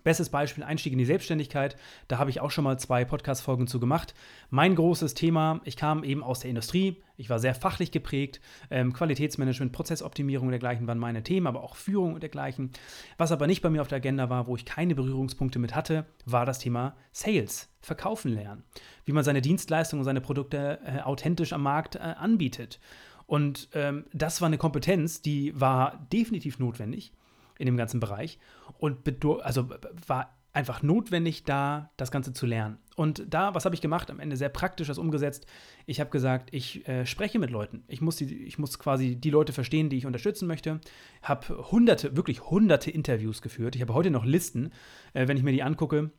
Bestes 0.03 0.29
Beispiel, 0.29 0.63
Einstieg 0.63 0.93
in 0.93 0.99
die 0.99 1.05
Selbstständigkeit. 1.05 1.75
Da 2.07 2.19
habe 2.19 2.29
ich 2.29 2.41
auch 2.41 2.51
schon 2.51 2.63
mal 2.63 2.77
zwei 2.79 3.05
Podcast-Folgen 3.05 3.67
zu 3.67 3.79
gemacht. 3.79 4.13
Mein 4.49 4.75
großes 4.75 5.13
Thema, 5.13 5.61
ich 5.63 5.77
kam 5.77 6.03
eben 6.03 6.23
aus 6.23 6.41
der 6.41 6.49
Industrie, 6.49 7.01
ich 7.17 7.29
war 7.29 7.39
sehr 7.39 7.55
fachlich 7.55 7.91
geprägt. 7.91 8.39
Ähm, 8.69 8.93
Qualitätsmanagement, 8.93 9.71
Prozessoptimierung 9.71 10.47
und 10.47 10.51
dergleichen 10.51 10.87
waren 10.87 10.99
meine 10.99 11.23
Themen, 11.23 11.47
aber 11.47 11.63
auch 11.63 11.75
Führung 11.75 12.13
und 12.13 12.21
dergleichen. 12.21 12.71
Was 13.17 13.31
aber 13.31 13.47
nicht 13.47 13.61
bei 13.61 13.69
mir 13.69 13.81
auf 13.81 13.87
der 13.87 13.97
Agenda 13.97 14.29
war, 14.29 14.47
wo 14.47 14.55
ich 14.55 14.65
keine 14.65 14.95
Berührungspunkte 14.95 15.59
mit 15.59 15.75
hatte, 15.75 16.05
war 16.25 16.45
das 16.45 16.59
Thema 16.59 16.95
Sales, 17.11 17.69
Verkaufen 17.81 18.31
lernen. 18.31 18.63
Wie 19.05 19.11
man 19.11 19.23
seine 19.23 19.41
Dienstleistungen 19.41 20.01
und 20.01 20.05
seine 20.05 20.21
Produkte 20.21 20.79
äh, 20.85 21.01
authentisch 21.01 21.51
am 21.51 21.63
Markt 21.63 21.95
äh, 21.95 21.99
anbietet. 21.99 22.79
Und 23.25 23.69
ähm, 23.73 24.05
das 24.13 24.41
war 24.41 24.47
eine 24.47 24.57
Kompetenz, 24.57 25.21
die 25.21 25.59
war 25.59 26.07
definitiv 26.11 26.59
notwendig 26.59 27.11
in 27.57 27.65
dem 27.65 27.77
ganzen 27.77 27.99
Bereich 27.99 28.39
und 28.79 28.99
also 29.43 29.69
war 30.07 30.39
einfach 30.51 30.81
notwendig, 30.81 31.43
da 31.43 31.91
das 31.97 32.11
Ganze 32.11 32.33
zu 32.33 32.45
lernen. 32.45 32.79
Und 32.95 33.23
da, 33.29 33.53
was 33.53 33.65
habe 33.65 33.75
ich 33.75 33.81
gemacht? 33.81 34.09
Am 34.09 34.19
Ende 34.19 34.35
sehr 34.35 34.49
praktisch 34.49 34.87
das 34.87 34.97
umgesetzt. 34.97 35.45
Ich 35.85 35.99
habe 35.99 36.09
gesagt, 36.09 36.49
ich 36.51 36.87
äh, 36.87 37.05
spreche 37.05 37.39
mit 37.39 37.51
Leuten. 37.51 37.83
Ich 37.87 38.01
muss, 38.01 38.15
die, 38.15 38.43
ich 38.43 38.57
muss 38.57 38.79
quasi 38.79 39.15
die 39.15 39.29
Leute 39.29 39.53
verstehen, 39.53 39.89
die 39.89 39.97
ich 39.97 40.05
unterstützen 40.05 40.47
möchte. 40.47 40.81
Habe 41.21 41.71
hunderte, 41.71 42.17
wirklich 42.17 42.41
hunderte 42.49 42.89
Interviews 42.89 43.41
geführt. 43.41 43.75
Ich 43.75 43.81
habe 43.81 43.93
heute 43.93 44.09
noch 44.09 44.25
Listen, 44.25 44.71
äh, 45.13 45.27
wenn 45.27 45.37
ich 45.37 45.43
mir 45.43 45.51
die 45.51 45.63
angucke, 45.63 46.11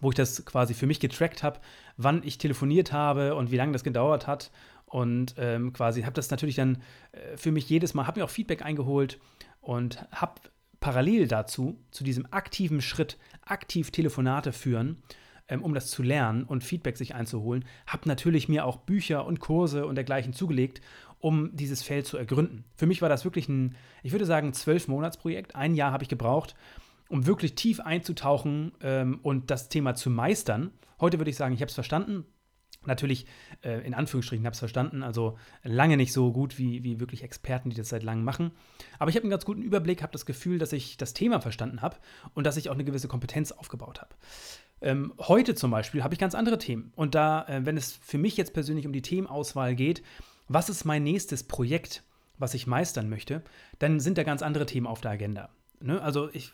wo 0.00 0.10
ich 0.10 0.16
das 0.16 0.44
quasi 0.44 0.74
für 0.74 0.86
mich 0.86 1.00
getrackt 1.00 1.42
habe, 1.42 1.60
wann 1.96 2.22
ich 2.24 2.38
telefoniert 2.38 2.92
habe 2.92 3.34
und 3.34 3.50
wie 3.50 3.56
lange 3.56 3.72
das 3.72 3.84
gedauert 3.84 4.26
hat. 4.26 4.50
Und 4.86 5.36
ähm, 5.38 5.72
quasi 5.72 6.02
habe 6.02 6.14
das 6.14 6.30
natürlich 6.30 6.56
dann 6.56 6.82
äh, 7.12 7.36
für 7.36 7.52
mich 7.52 7.68
jedes 7.68 7.94
Mal, 7.94 8.06
habe 8.06 8.20
mir 8.20 8.24
auch 8.24 8.30
Feedback 8.30 8.62
eingeholt 8.62 9.20
und 9.60 10.04
habe 10.10 10.40
parallel 10.80 11.28
dazu, 11.28 11.78
zu 11.90 12.04
diesem 12.04 12.26
aktiven 12.32 12.80
Schritt, 12.80 13.18
aktiv 13.44 13.90
Telefonate 13.90 14.52
führen, 14.52 14.96
ähm, 15.48 15.62
um 15.62 15.74
das 15.74 15.90
zu 15.90 16.02
lernen 16.02 16.44
und 16.44 16.64
Feedback 16.64 16.96
sich 16.96 17.14
einzuholen, 17.14 17.64
habe 17.86 18.08
natürlich 18.08 18.48
mir 18.48 18.64
auch 18.64 18.78
Bücher 18.78 19.26
und 19.26 19.40
Kurse 19.40 19.86
und 19.86 19.94
dergleichen 19.94 20.32
zugelegt, 20.32 20.80
um 21.18 21.54
dieses 21.54 21.82
Feld 21.82 22.06
zu 22.06 22.16
ergründen. 22.16 22.64
Für 22.76 22.86
mich 22.86 23.02
war 23.02 23.08
das 23.08 23.24
wirklich 23.24 23.48
ein, 23.48 23.76
ich 24.02 24.12
würde 24.12 24.24
sagen, 24.24 24.52
zwölf 24.54 24.88
Monatsprojekt. 24.88 25.54
Ein 25.54 25.74
Jahr 25.74 25.92
habe 25.92 26.02
ich 26.02 26.08
gebraucht, 26.08 26.54
um 27.08 27.26
wirklich 27.26 27.54
tief 27.54 27.80
einzutauchen 27.80 28.72
ähm, 28.80 29.20
und 29.22 29.50
das 29.50 29.68
Thema 29.68 29.94
zu 29.94 30.08
meistern. 30.08 30.70
Heute 31.00 31.18
würde 31.18 31.30
ich 31.30 31.36
sagen, 31.36 31.54
ich 31.54 31.60
habe 31.60 31.68
es 31.68 31.74
verstanden. 31.74 32.24
Natürlich, 32.86 33.26
äh, 33.62 33.86
in 33.86 33.92
Anführungsstrichen, 33.92 34.46
habe 34.46 34.54
es 34.54 34.58
verstanden, 34.58 35.02
also 35.02 35.36
lange 35.62 35.98
nicht 35.98 36.12
so 36.14 36.32
gut 36.32 36.58
wie, 36.58 36.82
wie 36.82 36.98
wirklich 36.98 37.22
Experten, 37.22 37.68
die 37.68 37.76
das 37.76 37.90
seit 37.90 38.02
langem 38.02 38.24
machen. 38.24 38.52
Aber 38.98 39.10
ich 39.10 39.16
habe 39.16 39.24
einen 39.24 39.30
ganz 39.30 39.44
guten 39.44 39.62
Überblick, 39.62 40.02
habe 40.02 40.12
das 40.12 40.24
Gefühl, 40.24 40.58
dass 40.58 40.72
ich 40.72 40.96
das 40.96 41.12
Thema 41.12 41.40
verstanden 41.40 41.82
habe 41.82 41.96
und 42.34 42.46
dass 42.46 42.56
ich 42.56 42.70
auch 42.70 42.74
eine 42.74 42.84
gewisse 42.84 43.08
Kompetenz 43.08 43.52
aufgebaut 43.52 44.00
habe. 44.00 44.14
Ähm, 44.80 45.12
heute 45.18 45.54
zum 45.54 45.70
Beispiel 45.70 46.02
habe 46.02 46.14
ich 46.14 46.20
ganz 46.20 46.34
andere 46.34 46.56
Themen. 46.56 46.92
Und 46.96 47.14
da, 47.14 47.46
äh, 47.48 47.66
wenn 47.66 47.76
es 47.76 47.92
für 47.92 48.18
mich 48.18 48.36
jetzt 48.36 48.54
persönlich 48.54 48.86
um 48.86 48.92
die 48.92 49.02
Themenauswahl 49.02 49.74
geht, 49.74 50.02
was 50.48 50.70
ist 50.70 50.84
mein 50.84 51.02
nächstes 51.02 51.44
Projekt, 51.44 52.02
was 52.38 52.54
ich 52.54 52.66
meistern 52.66 53.10
möchte, 53.10 53.42
dann 53.78 54.00
sind 54.00 54.16
da 54.16 54.22
ganz 54.22 54.42
andere 54.42 54.64
Themen 54.64 54.86
auf 54.86 55.02
der 55.02 55.10
Agenda. 55.12 55.50
Ne? 55.80 56.00
Also 56.00 56.30
ich 56.32 56.52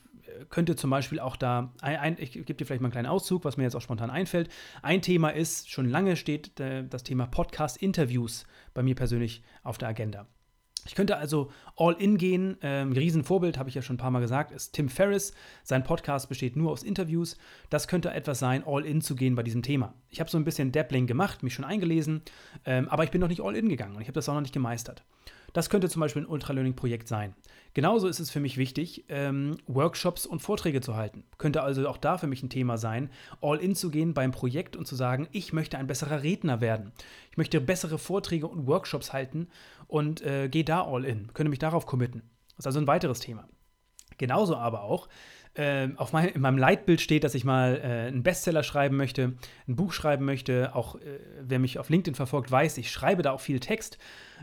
könnte 0.51 0.77
zum 0.77 0.90
Beispiel 0.90 1.20
auch 1.20 1.37
da, 1.37 1.72
ein, 1.81 1.96
ein, 1.96 2.16
ich 2.18 2.33
gebe 2.33 2.55
dir 2.55 2.64
vielleicht 2.64 2.81
mal 2.81 2.87
einen 2.87 2.92
kleinen 2.92 3.09
Auszug, 3.09 3.44
was 3.44 3.57
mir 3.57 3.64
jetzt 3.64 3.75
auch 3.75 3.81
spontan 3.83 4.11
einfällt. 4.11 4.49
Ein 4.83 5.03
Thema 5.03 5.31
ist, 5.31 5.70
schon 5.70 5.88
lange 5.88 6.16
steht 6.16 6.59
äh, 6.61 6.85
das 6.87 7.03
Thema 7.03 7.27
Podcast-Interviews 7.27 8.46
bei 8.75 8.83
mir 8.83 8.94
persönlich 8.94 9.42
auf 9.62 9.79
der 9.79 9.88
Agenda. 9.88 10.27
Ich 10.87 10.94
könnte 10.94 11.16
also 11.16 11.51
all 11.77 11.94
in 11.94 12.16
gehen. 12.16 12.57
Ähm, 12.62 12.92
Riesenvorbild, 12.92 13.59
habe 13.59 13.68
ich 13.68 13.75
ja 13.75 13.83
schon 13.83 13.94
ein 13.94 13.99
paar 13.99 14.11
Mal 14.11 14.20
gesagt, 14.20 14.53
ist 14.53 14.72
Tim 14.72 14.88
Ferriss. 14.88 15.35
Sein 15.62 15.85
Podcast 15.85 16.29
besteht 16.29 16.57
nur 16.57 16.70
aus 16.70 16.83
Interviews. 16.83 17.37
Das 17.70 17.88
könnte 17.88 18.12
etwas 18.12 18.38
sein, 18.38 18.62
all 18.66 18.87
in 18.87 19.01
zu 19.01 19.16
gehen 19.16 19.35
bei 19.35 19.42
diesem 19.42 19.62
Thema. 19.62 19.94
Ich 20.11 20.20
habe 20.20 20.31
so 20.31 20.38
ein 20.38 20.44
bisschen 20.44 20.72
Dabbling 20.72 21.07
gemacht, 21.07 21.42
mich 21.42 21.55
schon 21.55 21.64
eingelesen, 21.64 22.22
ähm, 22.64 22.88
aber 22.88 23.05
ich 23.05 23.11
bin 23.11 23.20
noch 23.20 23.29
nicht 23.29 23.40
all 23.40 23.57
in 23.57 23.68
gegangen 23.68 23.96
und 23.96 24.03
ich 24.03 24.09
habe 24.09 24.14
das 24.14 24.29
auch 24.29 24.35
noch 24.35 24.40
nicht 24.40 24.55
gemeistert. 24.55 25.03
Das 25.57 25.71
könnte 25.71 25.88
zum 25.88 26.01
Beispiel 26.01 26.21
ein 26.21 26.29
Ultralearning-Projekt 26.29 27.09
sein. 27.09 27.35
Genauso 27.73 28.09
ist 28.09 28.21
es 28.21 28.31
für 28.31 28.40
mich 28.40 28.59
wichtig, 28.59 29.07
ähm, 29.09 29.57
Workshops 29.66 30.27
und 30.27 30.40
Vorträge 30.40 30.83
zu 30.83 30.97
halten. 30.97 31.25
Könnte 31.38 31.62
also 31.62 31.88
auch 31.88 31.97
da 31.97 32.19
für 32.19 32.27
mich 32.27 32.42
ein 32.42 32.51
Thema 32.51 32.77
sein, 32.77 33.09
all 33.40 33.57
in 33.57 33.75
zu 33.75 33.88
gehen 33.88 34.12
beim 34.12 34.33
Projekt 34.33 34.77
und 34.77 34.87
zu 34.87 34.95
sagen, 34.97 35.29
ich 35.33 35.55
möchte 35.55 35.79
ein 35.79 35.87
besserer 35.87 36.23
Redner 36.23 36.61
werden. 36.61 36.92
Ich 37.31 37.38
möchte 37.38 37.59
bessere 37.62 37.97
Vorträge 37.97 38.47
und 38.47 38.66
Workshops 38.66 39.14
halten 39.14 39.49
und 39.88 40.21
äh, 40.21 40.51
gehe 40.51 40.62
da 40.62 40.85
all 40.85 41.07
in. 41.07 41.33
Könnte 41.33 41.49
mich 41.49 41.59
darauf 41.59 41.87
committen. 41.87 42.21
Das 42.51 42.64
ist 42.64 42.66
also 42.66 42.81
ein 42.81 42.87
weiteres 42.87 43.21
Thema. 43.21 43.49
Genauso 44.19 44.57
aber 44.57 44.83
auch, 44.83 45.09
äh, 45.57 45.88
auf 45.97 46.12
mein, 46.12 46.29
in 46.29 46.40
meinem 46.40 46.59
Leitbild 46.59 47.01
steht, 47.01 47.25
dass 47.25 47.35
ich 47.35 47.45
mal 47.45 47.81
äh, 47.83 48.09
einen 48.09 48.23
Bestseller 48.23 48.62
schreiben 48.62 48.97
möchte, 48.97 49.35
ein 49.66 49.77
Buch 49.77 49.92
schreiben 49.92 50.25
möchte. 50.25 50.75
Auch 50.75 50.97
äh, 50.97 51.19
wer 51.40 51.59
mich 51.59 51.79
auf 51.79 51.88
LinkedIn 51.88 52.14
verfolgt, 52.14 52.51
weiß, 52.51 52.79
ich 52.79 52.90
schreibe 52.90 53.23
da 53.23 53.33
auch 53.33 53.40
viel 53.40 53.61
Text, 53.61 53.99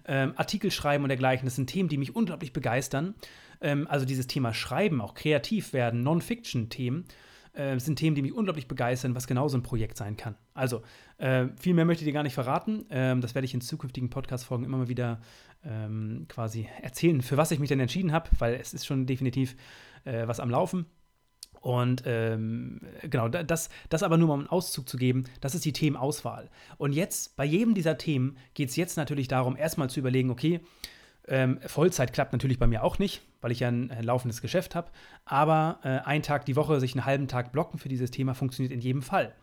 ähm, 0.06 0.34
Artikel 0.36 0.72
schreiben 0.72 1.04
und 1.04 1.10
dergleichen. 1.10 1.46
Das 1.46 1.56
sind 1.56 1.68
Themen, 1.68 1.90
die 1.90 1.98
mich 1.98 2.16
unglaublich 2.16 2.54
begeistern. 2.54 3.16
Ähm, 3.62 3.88
also 3.88 4.06
dieses 4.06 4.28
Thema 4.28 4.54
Schreiben, 4.54 5.02
auch 5.02 5.14
kreativ 5.14 5.74
werden, 5.74 6.02
Non-Fiction-Themen. 6.04 7.06
Äh, 7.54 7.78
sind 7.80 7.98
Themen, 7.98 8.16
die 8.16 8.24
mich 8.24 8.34
unglaublich 8.34 8.68
begeistern, 8.68 9.14
was 9.14 9.28
genau 9.28 9.48
so 9.48 9.58
ein 9.58 9.62
Projekt 9.64 9.96
sein 9.98 10.18
kann. 10.18 10.36
Also, 10.56 10.82
äh, 11.20 11.46
viel 11.60 11.76
mehr 11.76 11.86
möchte 11.86 12.04
ich 12.04 12.08
dir 12.08 12.14
gar 12.14 12.24
nicht 12.24 12.34
verraten. 12.34 12.86
Ähm, 12.90 13.22
das 13.22 13.36
werde 13.36 13.46
ich 13.46 13.54
in 13.54 13.62
zukünftigen 13.62 14.10
Podcast-Folgen 14.10 14.66
immer 14.66 14.78
mal 14.78 14.90
wieder 14.90 15.22
ähm, 15.64 16.26
quasi 16.28 16.68
erzählen, 16.82 17.22
für 17.22 17.38
was 17.38 17.52
ich 17.52 17.60
mich 17.60 17.70
denn 17.70 17.80
entschieden 17.80 18.12
habe, 18.12 18.32
weil 18.40 18.56
es 18.56 18.74
ist 18.74 18.88
schon 18.88 19.06
definitiv 19.06 19.56
äh, 20.06 20.28
was 20.28 20.40
am 20.40 20.50
Laufen. 20.50 20.88
Und 21.64 22.04
ähm, 22.06 22.82
genau, 23.02 23.28
das, 23.28 23.70
das 23.90 24.04
aber 24.04 24.18
nur 24.18 24.28
mal 24.28 24.34
um 24.36 24.40
einen 24.42 24.50
Auszug 24.50 24.88
zu 24.88 24.98
geben, 24.98 25.24
das 25.42 25.56
ist 25.56 25.66
die 25.66 25.74
Themenauswahl. 25.74 26.52
Und 26.78 26.94
jetzt, 26.94 27.36
bei 27.36 27.46
jedem 27.46 27.74
dieser 27.74 27.98
Themen, 27.98 28.38
geht 28.54 28.70
es 28.70 28.76
jetzt 28.76 28.98
natürlich 28.98 29.28
darum, 29.28 29.58
erstmal 29.58 29.90
zu 29.90 30.00
überlegen, 30.00 30.30
okay, 30.30 30.60
Ähm, 31.26 31.60
Vollzeit 31.66 32.12
klappt 32.12 32.34
natürlich 32.34 32.60
bei 32.60 32.68
mir 32.68 32.84
auch 32.84 33.00
nicht, 33.00 33.22
weil 33.40 33.54
ich 33.54 33.62
ja 33.62 33.70
ein, 33.70 33.92
ein 33.92 34.04
laufendes 34.04 34.42
Geschäft 34.42 34.76
habe. 34.76 34.92
Aber 35.24 35.80
äh, 35.82 36.06
ein 36.06 36.22
Tag 36.22 36.44
die 36.46 36.58
Woche, 36.58 36.82
sich 36.82 36.96
einen 36.96 37.06
halben 37.06 37.30
Tag 37.30 37.54
blocken 37.54 37.80
für 37.80 37.88
dieses 37.88 38.12
Thema, 38.12 38.34
funktioniert 38.34 38.74
in 38.74 38.82
jedem 38.82 39.02
Fall. 39.02 39.34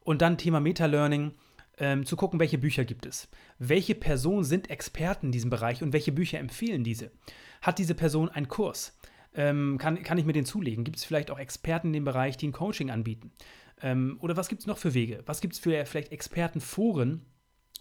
Und 0.00 0.20
dann 0.20 0.36
Thema 0.36 0.58
Meta-Learning, 0.58 1.30
ähm, 1.78 2.04
zu 2.04 2.16
gucken, 2.16 2.40
welche 2.40 2.58
Bücher 2.58 2.84
gibt 2.84 3.06
es. 3.06 3.28
Welche 3.60 3.94
Personen 3.94 4.42
sind 4.42 4.68
Experten 4.68 5.26
in 5.26 5.32
diesem 5.32 5.50
Bereich 5.50 5.80
und 5.80 5.92
welche 5.92 6.10
Bücher 6.10 6.40
empfehlen 6.40 6.82
diese? 6.82 7.12
Hat 7.60 7.78
diese 7.78 7.94
Person 7.94 8.28
einen 8.28 8.48
Kurs? 8.48 8.98
Ähm, 9.34 9.78
kann, 9.78 10.02
kann 10.02 10.18
ich 10.18 10.24
mir 10.24 10.32
den 10.32 10.44
zulegen? 10.44 10.84
Gibt 10.84 10.98
es 10.98 11.04
vielleicht 11.04 11.30
auch 11.30 11.38
Experten 11.38 11.88
in 11.88 11.92
dem 11.94 12.04
Bereich, 12.04 12.36
die 12.36 12.48
ein 12.48 12.52
Coaching 12.52 12.90
anbieten? 12.90 13.32
Ähm, 13.80 14.18
oder 14.20 14.36
was 14.36 14.48
gibt 14.48 14.60
es 14.60 14.66
noch 14.66 14.78
für 14.78 14.94
Wege? 14.94 15.22
Was 15.26 15.40
gibt 15.40 15.54
es 15.54 15.58
für 15.58 15.84
vielleicht 15.86 16.12
Expertenforen, 16.12 17.22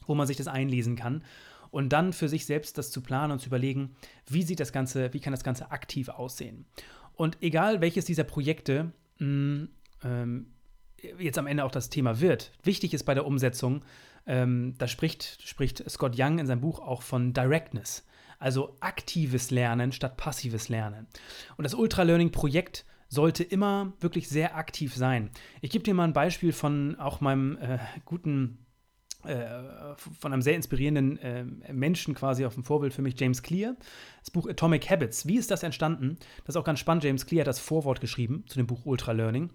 wo 0.08 0.16
man 0.16 0.28
sich 0.28 0.38
das 0.38 0.48
einlesen 0.48 0.96
kann? 0.96 1.24
Und 1.70 1.90
dann 1.90 2.12
für 2.14 2.28
sich 2.28 2.46
selbst 2.46 2.78
das 2.78 2.92
zu 2.92 3.02
planen 3.02 3.32
und 3.32 3.40
zu 3.40 3.48
überlegen, 3.48 3.96
wie 4.28 4.44
sieht 4.44 4.60
das 4.60 4.74
Ganze, 4.74 5.14
wie 5.14 5.20
kann 5.20 5.32
das 5.32 5.44
Ganze 5.44 5.72
aktiv 5.72 6.10
aussehen? 6.10 6.66
Und 7.14 7.38
egal 7.42 7.82
welches 7.82 8.06
dieser 8.06 8.24
Projekte 8.24 8.92
mh, 9.20 9.26
mm, 9.26 9.70
ähm, 10.04 10.46
jetzt 11.20 11.38
am 11.38 11.48
Ende 11.48 11.64
auch 11.64 11.72
das 11.72 11.90
Thema 11.90 12.20
wird, 12.20 12.52
wichtig 12.64 12.94
ist 12.94 13.04
bei 13.04 13.14
der 13.14 13.26
Umsetzung, 13.26 13.84
ähm, 14.26 14.76
da 14.78 14.88
spricht, 14.88 15.40
spricht 15.46 15.90
Scott 15.90 16.16
Young 16.18 16.40
in 16.40 16.48
seinem 16.48 16.62
Buch 16.62 16.80
auch 16.80 17.02
von 17.02 17.34
Directness, 17.34 18.06
also 18.40 18.78
aktives 18.80 19.52
Lernen 19.52 19.92
statt 19.92 20.18
passives 20.18 20.70
Lernen. 20.70 21.08
Und 21.58 21.64
das 21.64 21.74
Ultra-Learning-Projekt 21.74 22.86
sollte 23.10 23.44
immer 23.44 23.94
wirklich 24.00 24.30
sehr 24.30 24.56
aktiv 24.56 24.96
sein. 24.96 25.32
Ich 25.62 25.70
gebe 25.70 25.84
dir 25.84 25.94
mal 25.94 26.06
ein 26.06 26.14
Beispiel 26.14 26.54
von 26.54 26.98
auch 26.98 27.20
meinem 27.20 27.58
äh, 27.58 27.78
guten 28.06 28.66
äh, 29.24 29.96
von 29.98 30.34
einem 30.34 30.42
sehr 30.42 30.56
inspirierenden 30.56 31.18
äh, 31.20 31.44
Menschen 31.74 32.16
quasi 32.16 32.44
auf 32.46 32.56
dem 32.56 32.64
Vorbild 32.64 32.94
für 32.94 33.04
mich, 33.04 33.20
James 33.20 33.44
Clear. 33.44 33.76
Das 34.20 34.32
Buch 34.32 34.50
Atomic 34.50 34.90
Habits. 34.90 35.28
Wie 35.28 35.38
ist 35.38 35.52
das 35.52 35.62
entstanden? 35.62 36.18
Das 36.46 36.56
ist 36.56 36.58
auch 36.60 36.64
ganz 36.64 36.80
spannend. 36.80 37.04
James 37.04 37.28
Clear 37.28 37.42
hat 37.42 37.48
das 37.48 37.60
Vorwort 37.60 38.02
geschrieben 38.02 38.46
zu 38.48 38.58
dem 38.58 38.66
Buch 38.66 38.86
Ultra 38.86 39.12
Learning. 39.12 39.52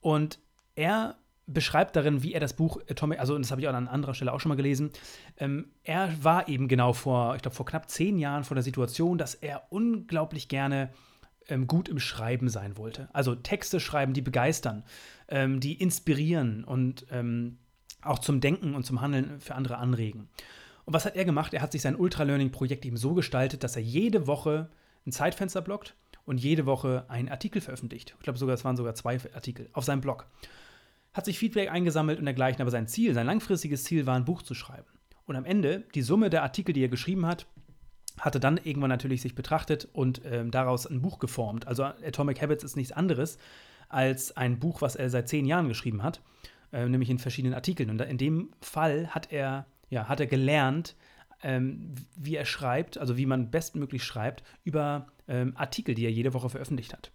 Und 0.00 0.38
er 0.76 1.16
beschreibt 1.52 1.96
darin, 1.96 2.22
wie 2.22 2.32
er 2.32 2.40
das 2.40 2.54
Buch 2.54 2.80
Atomic, 2.88 3.20
also 3.20 3.36
das 3.36 3.50
habe 3.50 3.60
ich 3.60 3.68
auch 3.68 3.74
an 3.74 3.88
anderer 3.88 4.14
Stelle 4.14 4.32
auch 4.32 4.40
schon 4.40 4.50
mal 4.50 4.56
gelesen, 4.56 4.90
ähm, 5.38 5.66
er 5.84 6.12
war 6.22 6.48
eben 6.48 6.68
genau 6.68 6.92
vor, 6.92 7.36
ich 7.36 7.42
glaube, 7.42 7.56
vor 7.56 7.66
knapp 7.66 7.88
zehn 7.88 8.18
Jahren 8.18 8.44
vor 8.44 8.54
der 8.54 8.64
Situation, 8.64 9.18
dass 9.18 9.34
er 9.34 9.64
unglaublich 9.70 10.48
gerne 10.48 10.90
ähm, 11.48 11.66
gut 11.66 11.88
im 11.88 11.98
Schreiben 11.98 12.48
sein 12.48 12.76
wollte. 12.76 13.08
Also 13.12 13.34
Texte 13.34 13.80
schreiben, 13.80 14.12
die 14.12 14.22
begeistern, 14.22 14.84
ähm, 15.28 15.60
die 15.60 15.74
inspirieren 15.74 16.64
und 16.64 17.06
ähm, 17.10 17.58
auch 18.02 18.18
zum 18.18 18.40
Denken 18.40 18.74
und 18.74 18.84
zum 18.84 19.00
Handeln 19.00 19.40
für 19.40 19.54
andere 19.54 19.78
anregen. 19.78 20.28
Und 20.84 20.94
was 20.94 21.04
hat 21.04 21.16
er 21.16 21.24
gemacht? 21.24 21.54
Er 21.54 21.62
hat 21.62 21.72
sich 21.72 21.82
sein 21.82 21.96
Ultra-Learning-Projekt 21.96 22.84
eben 22.84 22.96
so 22.96 23.14
gestaltet, 23.14 23.62
dass 23.62 23.76
er 23.76 23.82
jede 23.82 24.26
Woche 24.26 24.70
ein 25.06 25.12
Zeitfenster 25.12 25.62
blockt 25.62 25.94
und 26.24 26.38
jede 26.38 26.66
Woche 26.66 27.04
einen 27.08 27.28
Artikel 27.28 27.60
veröffentlicht. 27.60 28.14
Ich 28.18 28.24
glaube 28.24 28.38
sogar, 28.38 28.54
es 28.54 28.64
waren 28.64 28.76
sogar 28.76 28.94
zwei 28.94 29.18
Artikel 29.34 29.68
auf 29.72 29.84
seinem 29.84 30.00
Blog. 30.00 30.26
Hat 31.12 31.24
sich 31.24 31.38
Feedback 31.38 31.70
eingesammelt 31.70 32.18
und 32.18 32.24
dergleichen, 32.24 32.62
aber 32.62 32.70
sein 32.70 32.88
Ziel, 32.88 33.14
sein 33.14 33.26
langfristiges 33.26 33.84
Ziel 33.84 34.06
war, 34.06 34.16
ein 34.16 34.24
Buch 34.24 34.42
zu 34.42 34.54
schreiben. 34.54 34.88
Und 35.26 35.36
am 35.36 35.44
Ende, 35.44 35.84
die 35.94 36.02
Summe 36.02 36.30
der 36.30 36.42
Artikel, 36.42 36.72
die 36.72 36.82
er 36.82 36.88
geschrieben 36.88 37.26
hat, 37.26 37.46
hatte 38.18 38.40
dann 38.40 38.58
irgendwann 38.58 38.90
natürlich 38.90 39.22
sich 39.22 39.34
betrachtet 39.34 39.88
und 39.92 40.22
ähm, 40.24 40.50
daraus 40.50 40.86
ein 40.86 41.02
Buch 41.02 41.18
geformt. 41.18 41.66
Also 41.66 41.84
Atomic 41.84 42.42
Habits 42.42 42.64
ist 42.64 42.76
nichts 42.76 42.92
anderes 42.92 43.38
als 43.88 44.36
ein 44.36 44.58
Buch, 44.58 44.80
was 44.80 44.96
er 44.96 45.10
seit 45.10 45.28
zehn 45.28 45.44
Jahren 45.44 45.68
geschrieben 45.68 46.02
hat, 46.02 46.22
äh, 46.72 46.88
nämlich 46.88 47.10
in 47.10 47.18
verschiedenen 47.18 47.54
Artikeln. 47.54 47.90
Und 47.90 48.00
in 48.00 48.18
dem 48.18 48.50
Fall 48.60 49.08
hat 49.08 49.32
er, 49.32 49.66
ja, 49.90 50.08
hat 50.08 50.20
er 50.20 50.26
gelernt, 50.26 50.96
ähm, 51.42 51.94
wie 52.16 52.36
er 52.36 52.44
schreibt, 52.44 52.98
also 52.98 53.16
wie 53.16 53.26
man 53.26 53.50
bestmöglich 53.50 54.04
schreibt, 54.04 54.42
über 54.64 55.06
ähm, 55.28 55.52
Artikel, 55.56 55.94
die 55.94 56.04
er 56.04 56.12
jede 56.12 56.34
Woche 56.34 56.50
veröffentlicht 56.50 56.92
hat. 56.92 57.10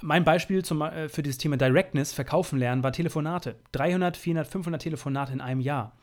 Mein 0.00 0.24
Beispiel 0.24 0.64
zum, 0.64 0.82
äh, 0.82 1.08
für 1.08 1.22
dieses 1.22 1.38
Thema 1.38 1.56
Directness, 1.56 2.12
Verkaufen 2.12 2.58
lernen, 2.58 2.82
war 2.82 2.92
Telefonate. 2.92 3.56
300, 3.72 4.16
400, 4.16 4.46
500 4.46 4.82
Telefonate 4.82 5.32
in 5.32 5.40
einem 5.40 5.60
Jahr. 5.60 5.96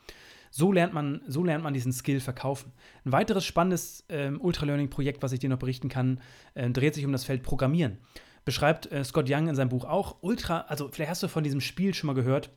So 0.50 0.70
lernt 0.70 0.92
man, 0.92 1.22
so 1.26 1.42
lernt 1.42 1.64
man 1.64 1.72
diesen 1.72 1.92
Skill 1.92 2.20
verkaufen. 2.20 2.72
Ein 3.06 3.12
weiteres 3.12 3.46
spannendes 3.46 4.04
ähm, 4.10 4.38
Ultra-Learning-Projekt, 4.38 5.22
was 5.22 5.32
ich 5.32 5.38
dir 5.38 5.48
noch 5.48 5.58
berichten 5.58 5.88
kann, 5.88 6.20
äh, 6.54 6.68
dreht 6.68 6.94
sich 6.94 7.06
um 7.06 7.12
das 7.12 7.24
Feld 7.24 7.42
Programmieren. 7.42 7.96
Beschreibt 8.44 8.92
äh, 8.92 9.02
Scott 9.02 9.30
Young 9.30 9.48
in 9.48 9.54
seinem 9.54 9.70
Buch 9.70 9.86
auch. 9.86 10.16
Ultra, 10.20 10.62
also 10.68 10.88
vielleicht 10.88 11.10
hast 11.10 11.22
du 11.22 11.28
von 11.28 11.42
diesem 11.42 11.62
Spiel 11.62 11.94
schon 11.94 12.08
mal 12.08 12.14
gehört, 12.14 12.50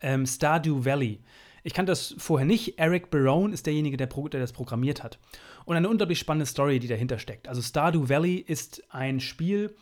ähm, 0.00 0.24
Stardew 0.24 0.84
Valley. 0.84 1.24
Ich 1.64 1.74
kannte 1.74 1.90
das 1.90 2.14
vorher 2.16 2.46
nicht. 2.46 2.78
Eric 2.78 3.10
Barone 3.10 3.52
ist 3.52 3.66
derjenige, 3.66 3.96
der, 3.96 4.06
der, 4.06 4.40
das 4.40 4.52
programmiert 4.52 5.02
hat. 5.02 5.18
Und 5.64 5.76
eine 5.76 5.88
unglaublich 5.88 6.18
spannende 6.18 6.46
Story, 6.46 6.78
die 6.78 6.88
dahinter 6.88 7.18
steckt. 7.18 7.48
Also 7.48 7.60
Stardew 7.60 8.08
Valley 8.08 8.36
ist 8.36 8.84
ein 8.90 9.18
Spiel, 9.18 9.74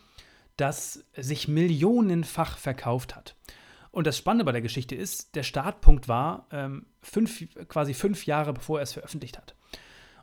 das 0.59 1.05
sich 1.15 1.47
millionenfach 1.47 2.57
verkauft 2.57 3.15
hat. 3.15 3.35
Und 3.91 4.05
das 4.05 4.17
Spannende 4.17 4.45
bei 4.45 4.51
der 4.51 4.61
Geschichte 4.61 4.95
ist, 4.95 5.35
der 5.35 5.43
Startpunkt 5.43 6.07
war 6.07 6.47
ähm, 6.51 6.85
fünf, 7.01 7.43
quasi 7.67 7.93
fünf 7.93 8.25
Jahre, 8.25 8.53
bevor 8.53 8.79
er 8.79 8.83
es 8.83 8.93
veröffentlicht 8.93 9.37
hat. 9.37 9.55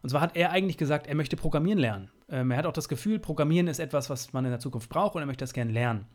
Und 0.02 0.10
zwar 0.10 0.20
hat 0.20 0.36
er 0.36 0.52
eigentlich 0.52 0.76
gesagt, 0.76 1.08
er 1.08 1.16
möchte 1.16 1.36
Programmieren 1.36 1.80
lernen. 1.80 2.10
Ähm, 2.28 2.50
er 2.52 2.58
hat 2.58 2.66
auch 2.66 2.72
das 2.72 2.88
Gefühl, 2.88 3.18
Programmieren 3.18 3.66
ist 3.66 3.80
etwas, 3.80 4.08
was 4.08 4.32
man 4.32 4.44
in 4.44 4.52
der 4.52 4.60
Zukunft 4.60 4.88
braucht 4.88 5.16
und 5.16 5.22
er 5.22 5.26
möchte 5.26 5.42
das 5.42 5.52
gerne 5.52 5.72
lernen. 5.72 6.06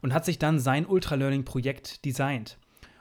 Und 0.00 0.14
hat 0.14 0.24
sich 0.24 0.38
dann 0.38 0.60
sein 0.60 0.86
Ultra-Learning-Projekt 0.86 2.04
designt. 2.04 2.58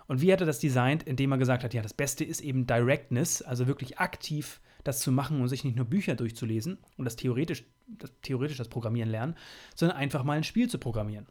Und 0.07 0.21
wie 0.21 0.33
hat 0.33 0.41
er 0.41 0.47
das 0.47 0.59
designt? 0.59 1.03
Indem 1.03 1.31
er 1.31 1.37
gesagt 1.37 1.63
hat, 1.63 1.73
ja, 1.73 1.81
das 1.81 1.93
Beste 1.93 2.23
ist 2.23 2.41
eben 2.41 2.65
Directness, 2.65 3.41
also 3.41 3.67
wirklich 3.67 3.99
aktiv 3.99 4.61
das 4.83 4.99
zu 4.99 5.11
machen 5.11 5.41
und 5.41 5.47
sich 5.47 5.63
nicht 5.63 5.75
nur 5.75 5.85
Bücher 5.85 6.15
durchzulesen 6.15 6.79
und 6.97 7.05
das 7.05 7.15
theoretisch 7.15 7.63
das, 7.97 8.11
theoretisch 8.21 8.57
das 8.57 8.69
Programmieren 8.69 9.09
lernen, 9.09 9.35
sondern 9.75 9.97
einfach 9.97 10.23
mal 10.23 10.37
ein 10.37 10.43
Spiel 10.43 10.69
zu 10.69 10.77
programmieren. 10.77 11.27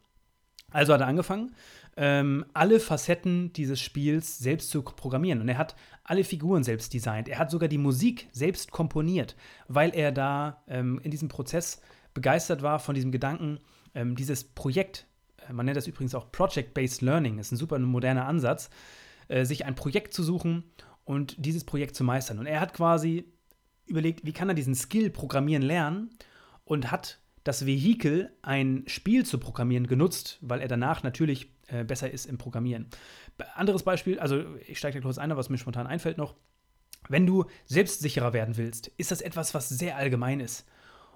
Also 0.70 0.92
hat 0.94 1.00
er 1.00 1.08
angefangen, 1.08 1.54
ähm, 1.96 2.44
alle 2.54 2.78
Facetten 2.78 3.52
dieses 3.52 3.80
Spiels 3.80 4.38
selbst 4.38 4.70
zu 4.70 4.82
programmieren. 4.82 5.40
Und 5.40 5.48
er 5.48 5.58
hat 5.58 5.74
alle 6.04 6.22
Figuren 6.22 6.62
selbst 6.62 6.94
designt. 6.94 7.28
Er 7.28 7.38
hat 7.38 7.50
sogar 7.50 7.68
die 7.68 7.78
Musik 7.78 8.28
selbst 8.30 8.70
komponiert, 8.70 9.34
weil 9.66 9.90
er 9.94 10.12
da 10.12 10.62
ähm, 10.68 11.00
in 11.02 11.10
diesem 11.10 11.28
Prozess 11.28 11.82
begeistert 12.14 12.62
war 12.62 12.78
von 12.78 12.94
diesem 12.94 13.10
Gedanken, 13.10 13.58
ähm, 13.94 14.14
dieses 14.14 14.44
Projekt 14.44 15.06
man 15.52 15.66
nennt 15.66 15.76
das 15.76 15.86
übrigens 15.86 16.14
auch 16.14 16.30
Project-Based 16.30 17.02
Learning, 17.02 17.38
ist 17.38 17.52
ein 17.52 17.56
super 17.56 17.78
moderner 17.78 18.26
Ansatz, 18.26 18.70
äh, 19.28 19.44
sich 19.44 19.64
ein 19.64 19.74
Projekt 19.74 20.14
zu 20.14 20.22
suchen 20.22 20.64
und 21.04 21.34
dieses 21.44 21.64
Projekt 21.64 21.96
zu 21.96 22.04
meistern. 22.04 22.38
Und 22.38 22.46
er 22.46 22.60
hat 22.60 22.74
quasi 22.74 23.24
überlegt, 23.86 24.24
wie 24.24 24.32
kann 24.32 24.48
er 24.48 24.54
diesen 24.54 24.74
Skill 24.74 25.10
Programmieren 25.10 25.62
lernen 25.62 26.10
und 26.70 26.92
hat 26.92 27.18
das 27.42 27.66
Vehikel, 27.66 28.30
ein 28.42 28.84
Spiel 28.86 29.26
zu 29.26 29.38
programmieren, 29.38 29.88
genutzt, 29.88 30.38
weil 30.40 30.60
er 30.60 30.68
danach 30.68 31.02
natürlich 31.02 31.50
äh, 31.66 31.82
besser 31.82 32.08
ist 32.08 32.26
im 32.26 32.38
Programmieren. 32.38 32.86
Anderes 33.56 33.82
Beispiel, 33.82 34.20
also 34.20 34.44
ich 34.68 34.78
steige 34.78 35.00
da 35.00 35.02
kurz 35.02 35.18
ein, 35.18 35.36
was 35.36 35.48
mir 35.48 35.58
spontan 35.58 35.88
einfällt 35.88 36.16
noch. 36.16 36.36
Wenn 37.08 37.26
du 37.26 37.46
selbstsicherer 37.66 38.32
werden 38.32 38.56
willst, 38.56 38.86
ist 38.98 39.10
das 39.10 39.20
etwas, 39.20 39.52
was 39.52 39.68
sehr 39.68 39.96
allgemein 39.96 40.38
ist. 40.38 40.64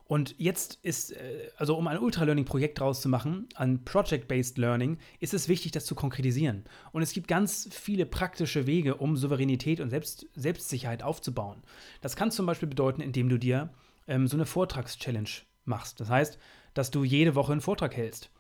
Und 0.06 0.34
jetzt 0.36 0.80
ist, 0.82 1.12
äh, 1.12 1.50
also 1.56 1.76
um 1.76 1.86
ein 1.86 2.00
Ultra-Learning-Projekt 2.00 2.80
draus 2.80 3.00
zu 3.00 3.08
machen, 3.08 3.48
ein 3.54 3.84
Project-Based 3.84 4.58
Learning, 4.58 4.98
ist 5.20 5.34
es 5.34 5.48
wichtig, 5.48 5.70
das 5.70 5.84
zu 5.84 5.94
konkretisieren. 5.94 6.64
Und 6.90 7.02
es 7.02 7.12
gibt 7.12 7.28
ganz 7.28 7.68
viele 7.70 8.06
praktische 8.06 8.66
Wege, 8.66 8.96
um 8.96 9.16
Souveränität 9.16 9.78
und 9.78 9.90
Selbst 9.90 10.26
Selbstsicherheit 10.34 11.04
aufzubauen. 11.04 11.62
Das 12.00 12.16
kann 12.16 12.32
zum 12.32 12.44
Beispiel 12.44 12.68
bedeuten, 12.68 13.02
indem 13.02 13.28
du 13.28 13.38
dir 13.38 13.70
ähm, 14.06 14.26
so 14.26 14.36
eine 14.36 14.46
Vortrags-Challenge 14.46 15.30
machst. 15.64 16.00
Das 16.00 16.10
heißt, 16.10 16.38
dass 16.74 16.90
du 16.90 17.04
jede 17.04 17.34
Woche 17.34 17.52
einen 17.52 17.60
Vortrag 17.60 17.96
hältst. 17.96 18.30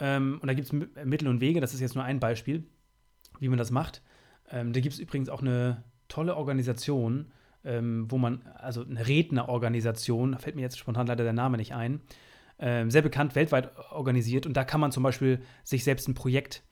Ähm, 0.00 0.38
und 0.40 0.46
da 0.46 0.54
gibt 0.54 0.72
es 0.72 1.04
Mittel 1.04 1.28
und 1.28 1.40
Wege, 1.40 1.60
das 1.60 1.74
ist 1.74 1.80
jetzt 1.80 1.94
nur 1.94 2.04
ein 2.04 2.20
Beispiel, 2.20 2.64
wie 3.40 3.48
man 3.48 3.58
das 3.58 3.70
macht. 3.70 4.02
Ähm, 4.50 4.72
da 4.72 4.80
gibt 4.80 4.94
es 4.94 5.00
übrigens 5.00 5.28
auch 5.28 5.42
eine 5.42 5.84
tolle 6.08 6.36
Organisation, 6.36 7.32
ähm, 7.64 8.10
wo 8.10 8.18
man, 8.18 8.42
also 8.54 8.84
eine 8.84 9.06
Rednerorganisation, 9.06 10.32
da 10.32 10.38
fällt 10.38 10.56
mir 10.56 10.62
jetzt 10.62 10.78
spontan 10.78 11.06
leider 11.06 11.24
der 11.24 11.32
Name 11.32 11.56
nicht 11.56 11.74
ein, 11.74 12.00
ähm, 12.58 12.90
sehr 12.90 13.02
bekannt 13.02 13.34
weltweit 13.34 13.76
organisiert 13.90 14.46
und 14.46 14.56
da 14.56 14.64
kann 14.64 14.80
man 14.80 14.92
zum 14.92 15.02
Beispiel 15.02 15.42
sich 15.64 15.84
selbst 15.84 16.08
ein 16.08 16.14
Projekt 16.14 16.64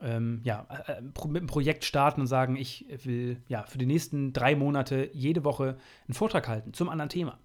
ähm, 0.00 0.40
ja, 0.44 0.66
äh, 0.86 1.00
mit 1.02 1.36
einem 1.36 1.46
Projekt 1.46 1.84
starten 1.84 2.22
und 2.22 2.26
sagen, 2.26 2.56
ich 2.56 2.86
will 3.04 3.42
ja 3.48 3.64
für 3.64 3.78
die 3.78 3.86
nächsten 3.86 4.32
drei 4.32 4.54
Monate 4.54 5.10
jede 5.12 5.44
Woche 5.44 5.78
einen 6.06 6.14
Vortrag 6.14 6.48
halten 6.48 6.72
zum 6.72 6.88
anderen 6.88 7.08
Thema. 7.08 7.38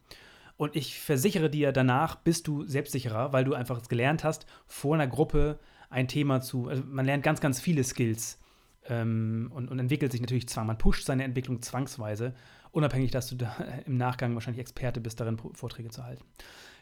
Und 0.63 0.77
ich 0.77 0.97
versichere 1.01 1.49
dir, 1.49 1.73
danach 1.73 2.15
bist 2.15 2.47
du 2.47 2.63
selbstsicherer, 2.63 3.33
weil 3.33 3.43
du 3.43 3.53
einfach 3.53 3.85
gelernt 3.89 4.23
hast, 4.23 4.45
vor 4.65 4.95
einer 4.95 5.07
Gruppe 5.07 5.59
ein 5.89 6.07
Thema 6.07 6.39
zu. 6.39 6.69
Also 6.69 6.83
man 6.87 7.05
lernt 7.05 7.21
ganz, 7.21 7.41
ganz 7.41 7.59
viele 7.59 7.83
Skills 7.83 8.39
ähm, 8.87 9.51
und, 9.53 9.69
und, 9.69 9.79
entwickelt 9.79 10.13
sich 10.13 10.21
natürlich 10.21 10.47
zwang. 10.47 10.65
Man 10.67 10.77
pusht 10.77 11.05
seine 11.05 11.25
Entwicklung 11.25 11.61
zwangsweise 11.61 12.33
unabhängig, 12.71 13.11
dass 13.11 13.27
du 13.27 13.35
da 13.35 13.53
im 13.85 13.97
Nachgang 13.97 14.35
wahrscheinlich 14.35 14.61
Experte 14.61 15.01
bist, 15.01 15.19
darin 15.19 15.37
Vorträge 15.37 15.89
zu 15.89 16.05
halten. 16.05 16.23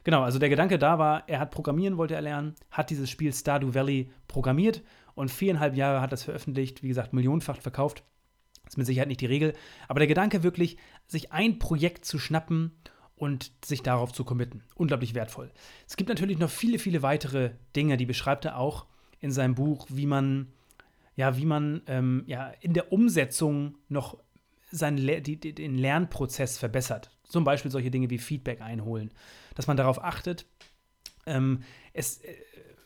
Genau, 0.04 0.22
also 0.22 0.38
der 0.38 0.50
Gedanke 0.50 0.78
da 0.78 1.00
war, 1.00 1.28
er 1.28 1.40
hat 1.40 1.50
Programmieren, 1.50 1.98
wollte 1.98 2.14
er 2.14 2.22
lernen, 2.22 2.54
hat 2.70 2.92
dieses 2.92 3.10
Spiel 3.10 3.34
Stardew 3.34 3.74
Valley 3.74 4.12
programmiert 4.28 4.84
und 5.16 5.32
viereinhalb 5.32 5.76
Jahre 5.76 6.02
hat 6.02 6.12
das 6.12 6.22
veröffentlicht, 6.22 6.84
wie 6.84 6.90
gesagt, 6.90 7.14
millionenfach 7.14 7.60
verkauft. 7.60 8.04
Ist 8.68 8.78
mit 8.78 8.86
Sicherheit 8.86 9.08
nicht 9.08 9.22
die 9.22 9.26
Regel, 9.26 9.54
aber 9.88 10.02
der 10.02 10.08
Gedanke 10.08 10.44
wirklich, 10.44 10.78
sich 11.08 11.32
ein 11.32 11.58
Projekt 11.58 12.06
zu 12.06 12.20
schnappen 12.20 12.74
und 13.22 13.52
sich 13.64 13.84
darauf 13.84 14.12
zu 14.12 14.24
committen. 14.24 14.64
Unglaublich 14.74 15.14
wertvoll. 15.14 15.52
Es 15.88 15.96
gibt 15.96 16.10
natürlich 16.10 16.40
noch 16.40 16.50
viele, 16.50 16.80
viele 16.80 17.04
weitere 17.04 17.52
Dinge, 17.76 17.96
die 17.96 18.08
beschreibt 18.08 18.46
er 18.46 18.58
auch 18.58 18.88
in 19.20 19.32
seinem 19.32 19.54
Buch, 19.54 19.86
wie 19.90 20.08
man, 20.08 20.48
ja, 21.16 21.38
wie 21.38 21.46
man 21.46 21.84
ähm, 21.86 22.24
ja, 22.26 22.48
in 22.62 22.74
der 22.74 22.92
Umsetzung 22.92 23.78
noch 23.90 24.18
seinen 24.72 24.98
Le 24.98 25.22
die, 25.22 25.38
den 25.38 25.78
Lernprozess 25.78 26.58
verbessert. 26.58 27.12
Zum 27.24 27.44
Beispiel 27.44 27.70
solche 27.70 27.92
Dinge 27.92 28.10
wie 28.10 28.18
Feedback 28.18 28.60
einholen. 28.60 29.12
Dass 29.54 29.68
man 29.68 29.78
darauf 29.78 30.04
achtet, 30.04 30.48
ähm, 31.28 31.62
es, 31.94 32.22
äh, 32.22 32.34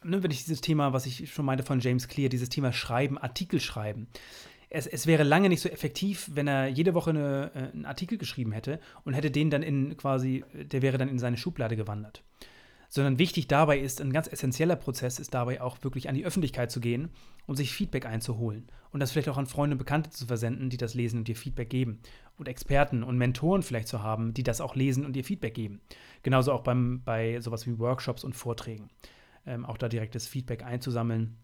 ne, 0.03 0.21
wenn 0.21 0.31
ich 0.31 0.43
dieses 0.43 0.59
Thema, 0.59 0.91
was 0.91 1.05
ich 1.05 1.31
schon 1.31 1.45
meinte 1.45 1.63
von 1.63 1.79
James 1.79 2.09
Clear, 2.09 2.27
dieses 2.27 2.49
Thema 2.49 2.73
Schreiben, 2.73 3.17
Artikel 3.17 3.61
schreiben, 3.61 4.09
es, 4.69 4.87
es, 4.87 5.07
wäre 5.07 5.23
lange 5.23 5.49
nicht 5.49 5.61
so 5.61 5.69
effektiv, 5.69 6.29
wenn 6.33 6.47
er 6.47 6.67
jede 6.67 6.93
Woche 6.93 7.11
eine, 7.11 7.51
äh, 7.53 7.59
einen 7.73 7.85
Artikel 7.85 8.17
geschrieben 8.17 8.51
hätte 8.51 8.79
und 9.03 9.13
hätte 9.13 9.31
den 9.31 9.49
dann 9.49 9.63
in 9.63 9.97
quasi, 9.97 10.43
der 10.53 10.81
wäre 10.81 10.97
dann 10.97 11.09
in 11.09 11.19
seine 11.19 11.37
Schublade 11.37 11.75
gewandert. 11.75 12.23
Sondern 12.89 13.19
wichtig 13.19 13.47
dabei 13.47 13.79
ist, 13.79 13.99
ein 13.99 14.13
ganz 14.13 14.31
essentieller 14.31 14.75
Prozess 14.75 15.19
ist 15.19 15.33
dabei 15.33 15.61
auch 15.61 15.83
wirklich 15.83 16.07
an 16.07 16.15
die 16.15 16.25
Öffentlichkeit 16.25 16.71
zu 16.71 16.79
gehen 16.79 17.09
und 17.45 17.55
sich 17.55 17.73
Feedback 17.73 18.05
einzuholen. 18.05 18.67
Und 18.91 18.99
das 19.01 19.11
vielleicht 19.11 19.27
auch 19.27 19.37
an 19.37 19.47
Freunde 19.47 19.73
und 19.73 19.79
Bekannte 19.79 20.11
zu 20.11 20.27
versenden, 20.27 20.69
die 20.69 20.77
das 20.77 20.93
lesen 20.93 21.17
und 21.17 21.27
dir 21.27 21.35
Feedback 21.35 21.69
geben. 21.69 21.99
Und 22.37 22.47
Experten 22.47 23.03
und 23.03 23.17
Mentoren 23.17 23.63
vielleicht 23.63 23.87
zu 23.87 24.01
haben, 24.01 24.33
die 24.33 24.43
das 24.43 24.61
auch 24.61 24.75
lesen 24.75 25.05
und 25.05 25.13
dir 25.13 25.23
Feedback 25.23 25.53
geben. 25.53 25.81
Genauso 26.23 26.53
auch 26.53 26.61
beim, 26.61 27.01
bei 27.03 27.41
sowas 27.41 27.67
wie 27.67 27.77
Workshops 27.79 28.23
und 28.23 28.33
Vorträgen. 28.33 28.89
Ähm, 29.45 29.65
auch 29.65 29.77
da 29.77 29.89
direktes 29.89 30.27
Feedback 30.27 30.63
einzusammeln 30.63 31.35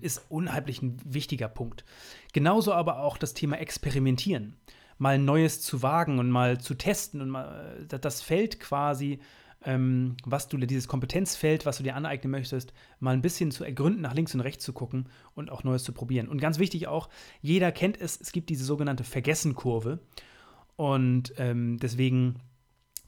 ist 0.00 0.22
unheimlich 0.28 0.82
ein 0.82 0.96
wichtiger 1.04 1.48
Punkt. 1.48 1.84
Genauso 2.32 2.72
aber 2.72 3.00
auch 3.00 3.18
das 3.18 3.34
Thema 3.34 3.58
Experimentieren. 3.58 4.56
Mal 4.98 5.18
Neues 5.18 5.60
zu 5.60 5.82
wagen 5.82 6.18
und 6.18 6.30
mal 6.30 6.58
zu 6.58 6.74
testen 6.74 7.20
und 7.20 7.30
mal 7.30 7.86
äh, 7.90 7.98
das 7.98 8.20
Feld 8.20 8.58
quasi, 8.58 9.20
ähm, 9.64 10.16
was 10.24 10.48
du, 10.48 10.56
dieses 10.56 10.88
Kompetenzfeld, 10.88 11.66
was 11.66 11.78
du 11.78 11.82
dir 11.84 11.94
aneignen 11.94 12.30
möchtest, 12.30 12.72
mal 12.98 13.12
ein 13.12 13.22
bisschen 13.22 13.50
zu 13.50 13.64
ergründen, 13.64 14.02
nach 14.02 14.14
links 14.14 14.34
und 14.34 14.40
rechts 14.40 14.64
zu 14.64 14.72
gucken 14.72 15.08
und 15.34 15.50
auch 15.50 15.64
Neues 15.64 15.84
zu 15.84 15.92
probieren. 15.92 16.28
Und 16.28 16.40
ganz 16.40 16.58
wichtig 16.58 16.88
auch, 16.88 17.08
jeder 17.42 17.70
kennt 17.70 18.00
es, 18.00 18.20
es 18.20 18.32
gibt 18.32 18.50
diese 18.50 18.64
sogenannte 18.64 19.04
Vergessenkurve. 19.04 20.00
Und 20.76 21.32
ähm, 21.38 21.78
deswegen 21.78 22.40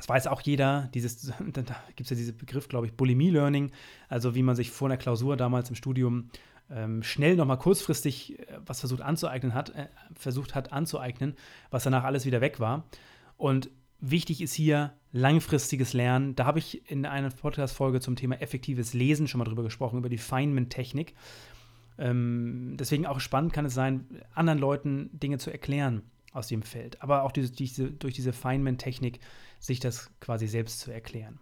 das 0.01 0.09
weiß 0.09 0.27
auch 0.29 0.41
jeder, 0.41 0.89
dieses, 0.95 1.21
da 1.53 1.63
gibt 1.95 2.01
es 2.01 2.11
ja 2.11 2.17
diesen 2.17 2.37
Begriff, 2.39 2.69
glaube 2.69 2.87
ich, 2.87 2.95
Bulimie-Learning, 2.95 3.71
also 4.09 4.35
wie 4.35 4.43
man 4.43 4.57
sich 4.57 4.71
vor 4.71 4.89
einer 4.89 4.97
Klausur 4.97 5.37
damals 5.37 5.69
im 5.69 5.77
Studium 5.77 6.31
ähm, 6.71 7.03
schnell 7.03 7.37
nochmal 7.37 7.59
kurzfristig 7.59 8.39
äh, 8.39 8.47
was 8.65 8.81
versucht 8.81 9.03
anzueignen 9.03 9.53
hat, 9.53 9.71
äh, 9.71 9.89
versucht 10.15 10.55
hat 10.55 10.73
anzueignen, 10.73 11.35
was 11.71 11.85
danach 11.85 12.05
alles 12.05 12.25
wieder 12.25 12.41
weg 12.41 12.61
war. 12.61 12.85
Und 13.37 13.69
wichtig 14.01 14.41
ist 14.41 14.55
hier 14.55 14.95
langfristiges 15.13 15.93
Lernen. 15.93 16.35
Da 16.35 16.47
habe 16.47 16.61
ich 16.61 16.91
in 16.91 17.05
einer 17.05 17.29
Podcast-Folge 17.29 18.01
zum 18.01 18.17
Thema 18.17 18.41
effektives 18.41 18.95
Lesen 18.95 19.29
schon 19.29 19.41
mal 19.41 19.45
drüber 19.45 19.65
gesprochen, 19.65 19.99
über 19.99 20.09
die 20.09 20.17
Feynman-Technik. 20.17 21.15
Ähm, 21.99 22.77
deswegen 22.79 23.05
auch 23.05 23.21
spannend 23.21 23.53
kann 23.53 23.67
es 23.67 23.75
sein, 23.75 24.07
anderen 24.35 24.61
Leuten 24.61 25.11
Dinge 25.13 25.37
zu 25.37 25.51
erklären 25.51 26.03
aus 26.33 26.49
dem 26.49 26.63
Feld. 26.63 27.03
Aber 27.03 27.23
auch 27.23 27.33
diese, 27.33 27.53
diese, 27.53 27.91
durch 27.91 28.15
diese 28.15 28.33
Feynman-Technik 28.33 29.21
sich 29.59 29.81
das 29.81 30.11
quasi 30.21 30.47
selbst 30.47 30.81
zu 30.81 30.91
erklären. 30.91 31.39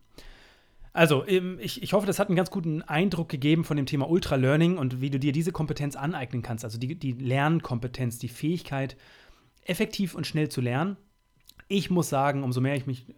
Also, 0.92 1.26
ähm, 1.26 1.58
ich, 1.60 1.82
ich 1.82 1.92
hoffe, 1.92 2.06
das 2.06 2.18
hat 2.18 2.28
einen 2.28 2.36
ganz 2.36 2.50
guten 2.50 2.82
Eindruck 2.82 3.28
gegeben 3.28 3.64
von 3.64 3.76
dem 3.76 3.86
Thema 3.86 4.08
Ultra-Learning 4.08 4.78
und 4.78 5.00
wie 5.00 5.10
du 5.10 5.18
dir 5.18 5.32
diese 5.32 5.52
Kompetenz 5.52 5.94
aneignen 5.94 6.42
kannst. 6.42 6.64
Also 6.64 6.78
die, 6.78 6.98
die 6.98 7.12
Lernkompetenz, 7.12 8.18
die 8.18 8.28
Fähigkeit, 8.28 8.96
effektiv 9.64 10.14
und 10.14 10.26
schnell 10.26 10.48
zu 10.48 10.60
lernen. 10.60 10.96
Ich 11.68 11.90
muss 11.90 12.08
sagen, 12.08 12.42
umso 12.42 12.60
mehr 12.60 12.74
ich 12.74 12.86
mich 12.86 13.08
äh, 13.10 13.12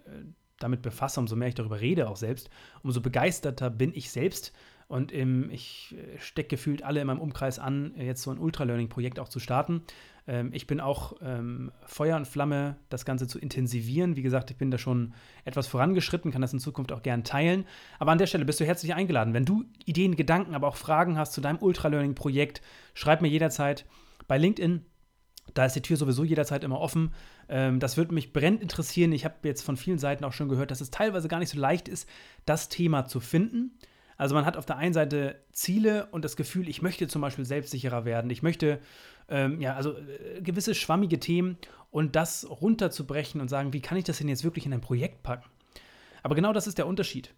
damit 0.58 0.82
befasse, 0.82 1.20
umso 1.20 1.36
mehr 1.36 1.48
ich 1.48 1.54
darüber 1.54 1.80
rede 1.80 2.08
auch 2.08 2.16
selbst, 2.16 2.50
umso 2.82 3.00
begeisterter 3.00 3.70
bin 3.70 3.92
ich 3.94 4.10
selbst. 4.10 4.52
Und 4.88 5.14
ähm, 5.14 5.48
ich 5.50 5.94
äh, 5.96 6.18
stecke 6.18 6.48
gefühlt 6.48 6.82
alle 6.82 7.00
in 7.00 7.06
meinem 7.06 7.20
Umkreis 7.20 7.60
an, 7.60 7.94
jetzt 7.96 8.22
so 8.22 8.32
ein 8.32 8.38
Ultra-Learning-Projekt 8.38 9.20
auch 9.20 9.28
zu 9.28 9.38
starten. 9.38 9.82
Ähm, 10.30 10.50
ich 10.52 10.68
bin 10.68 10.80
auch 10.80 11.14
ähm, 11.20 11.72
Feuer 11.84 12.16
und 12.16 12.26
Flamme, 12.26 12.76
das 12.88 13.04
Ganze 13.04 13.26
zu 13.26 13.38
intensivieren. 13.38 14.16
Wie 14.16 14.22
gesagt, 14.22 14.50
ich 14.52 14.56
bin 14.56 14.70
da 14.70 14.78
schon 14.78 15.12
etwas 15.44 15.66
vorangeschritten, 15.66 16.30
kann 16.30 16.40
das 16.40 16.52
in 16.52 16.60
Zukunft 16.60 16.92
auch 16.92 17.02
gern 17.02 17.24
teilen. 17.24 17.66
Aber 17.98 18.12
an 18.12 18.18
der 18.18 18.28
Stelle 18.28 18.44
bist 18.44 18.60
du 18.60 18.64
herzlich 18.64 18.94
eingeladen. 18.94 19.34
Wenn 19.34 19.44
du 19.44 19.64
Ideen, 19.84 20.14
Gedanken, 20.14 20.54
aber 20.54 20.68
auch 20.68 20.76
Fragen 20.76 21.18
hast 21.18 21.32
zu 21.32 21.40
deinem 21.40 21.58
Ultra-Learning-Projekt, 21.58 22.62
schreib 22.94 23.22
mir 23.22 23.28
jederzeit 23.28 23.86
bei 24.28 24.38
LinkedIn. 24.38 24.86
Da 25.52 25.64
ist 25.64 25.74
die 25.74 25.82
Tür 25.82 25.96
sowieso 25.96 26.22
jederzeit 26.22 26.62
immer 26.62 26.78
offen. 26.78 27.12
Ähm, 27.48 27.80
das 27.80 27.96
würde 27.96 28.14
mich 28.14 28.32
brennend 28.32 28.62
interessieren. 28.62 29.10
Ich 29.10 29.24
habe 29.24 29.34
jetzt 29.42 29.62
von 29.62 29.76
vielen 29.76 29.98
Seiten 29.98 30.24
auch 30.24 30.32
schon 30.32 30.48
gehört, 30.48 30.70
dass 30.70 30.80
es 30.80 30.92
teilweise 30.92 31.26
gar 31.26 31.40
nicht 31.40 31.50
so 31.50 31.58
leicht 31.58 31.88
ist, 31.88 32.08
das 32.44 32.68
Thema 32.68 33.06
zu 33.06 33.18
finden. 33.18 33.72
Also 34.20 34.34
man 34.34 34.44
hat 34.44 34.58
auf 34.58 34.66
der 34.66 34.76
einen 34.76 34.92
Seite 34.92 35.36
Ziele 35.50 36.08
und 36.10 36.26
das 36.26 36.36
Gefühl, 36.36 36.68
ich 36.68 36.82
möchte 36.82 37.08
zum 37.08 37.22
Beispiel 37.22 37.46
selbstsicherer 37.46 38.04
werden. 38.04 38.30
Ich 38.30 38.42
möchte 38.42 38.78
ähm, 39.30 39.62
ja, 39.62 39.74
also 39.74 39.96
äh, 39.96 40.42
gewisse 40.42 40.74
schwammige 40.74 41.18
Themen 41.18 41.56
und 41.90 42.16
das 42.16 42.46
runterzubrechen 42.46 43.40
und 43.40 43.48
sagen, 43.48 43.72
wie 43.72 43.80
kann 43.80 43.96
ich 43.96 44.04
das 44.04 44.18
denn 44.18 44.28
jetzt 44.28 44.44
wirklich 44.44 44.66
in 44.66 44.74
ein 44.74 44.82
Projekt 44.82 45.22
packen? 45.22 45.48
Aber 46.22 46.34
genau 46.34 46.52
das 46.52 46.66
ist 46.66 46.76
der 46.76 46.86
Unterschied. 46.86 47.32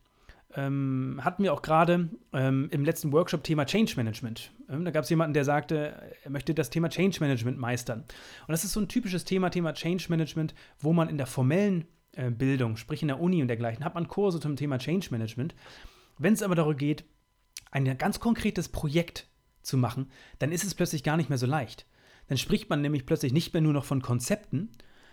Ähm, 0.57 1.21
hatten 1.23 1.45
wir 1.45 1.53
auch 1.53 1.63
gerade 1.63 2.09
ähm, 2.33 2.67
im 2.73 2.85
letzten 2.85 3.13
Workshop 3.13 3.45
Thema 3.45 3.65
Change 3.65 3.93
Management. 3.97 4.51
Ähm, 4.69 4.85
da 4.85 4.91
gab 4.91 5.05
es 5.05 5.11
jemanden, 5.11 5.35
der 5.35 5.45
sagte, 5.45 5.95
er 6.25 6.31
möchte 6.33 6.53
das 6.53 6.69
Thema 6.69 6.89
Change 6.89 7.19
Management 7.21 7.59
meistern. 7.59 8.01
Und 8.01 8.49
das 8.49 8.65
ist 8.65 8.73
so 8.73 8.81
ein 8.81 8.89
typisches 8.89 9.25
Thema, 9.25 9.51
Thema 9.51 9.73
Change 9.73 10.07
Management, 10.09 10.53
wo 10.81 10.93
man 10.93 11.09
in 11.09 11.17
der 11.17 11.29
formellen 11.29 11.85
äh, 12.17 12.33
Bildung, 12.33 12.77
sprich 12.77 13.03
in 13.03 13.09
der 13.09 13.21
Uni 13.21 13.41
und 13.41 13.47
dergleichen, 13.47 13.85
hat 13.85 13.95
man 13.95 14.09
Kurse 14.09 14.41
zum 14.41 14.57
Thema 14.57 14.79
Change 14.79 15.07
Management. 15.13 15.55
Wenn 16.23 16.35
es 16.35 16.43
aber 16.43 16.55
darum 16.55 16.77
geht, 16.77 17.05
ein 17.71 17.99
ganz 17.99 18.21
konkretes 18.21 18.69
Projekt 18.69 19.27
zu 19.63 19.77
machen, 19.77 20.11
dann 20.39 20.53
ist 20.53 20.65
es 20.65 20.75
plötzlich 20.75 21.03
gar 21.03 21.17
nicht 21.17 21.29
mehr 21.29 21.39
so 21.39 21.47
leicht. 21.47 21.87
Dann 22.29 22.39
spricht 22.39 22.71
man 22.71 22.81
nämlich 22.81 23.07
plötzlich 23.07 23.33
nicht 23.33 23.53
mehr 23.53 23.63
nur 23.63 23.73
noch 23.73 23.85
von 23.85 24.03
Konzepten, 24.03 24.71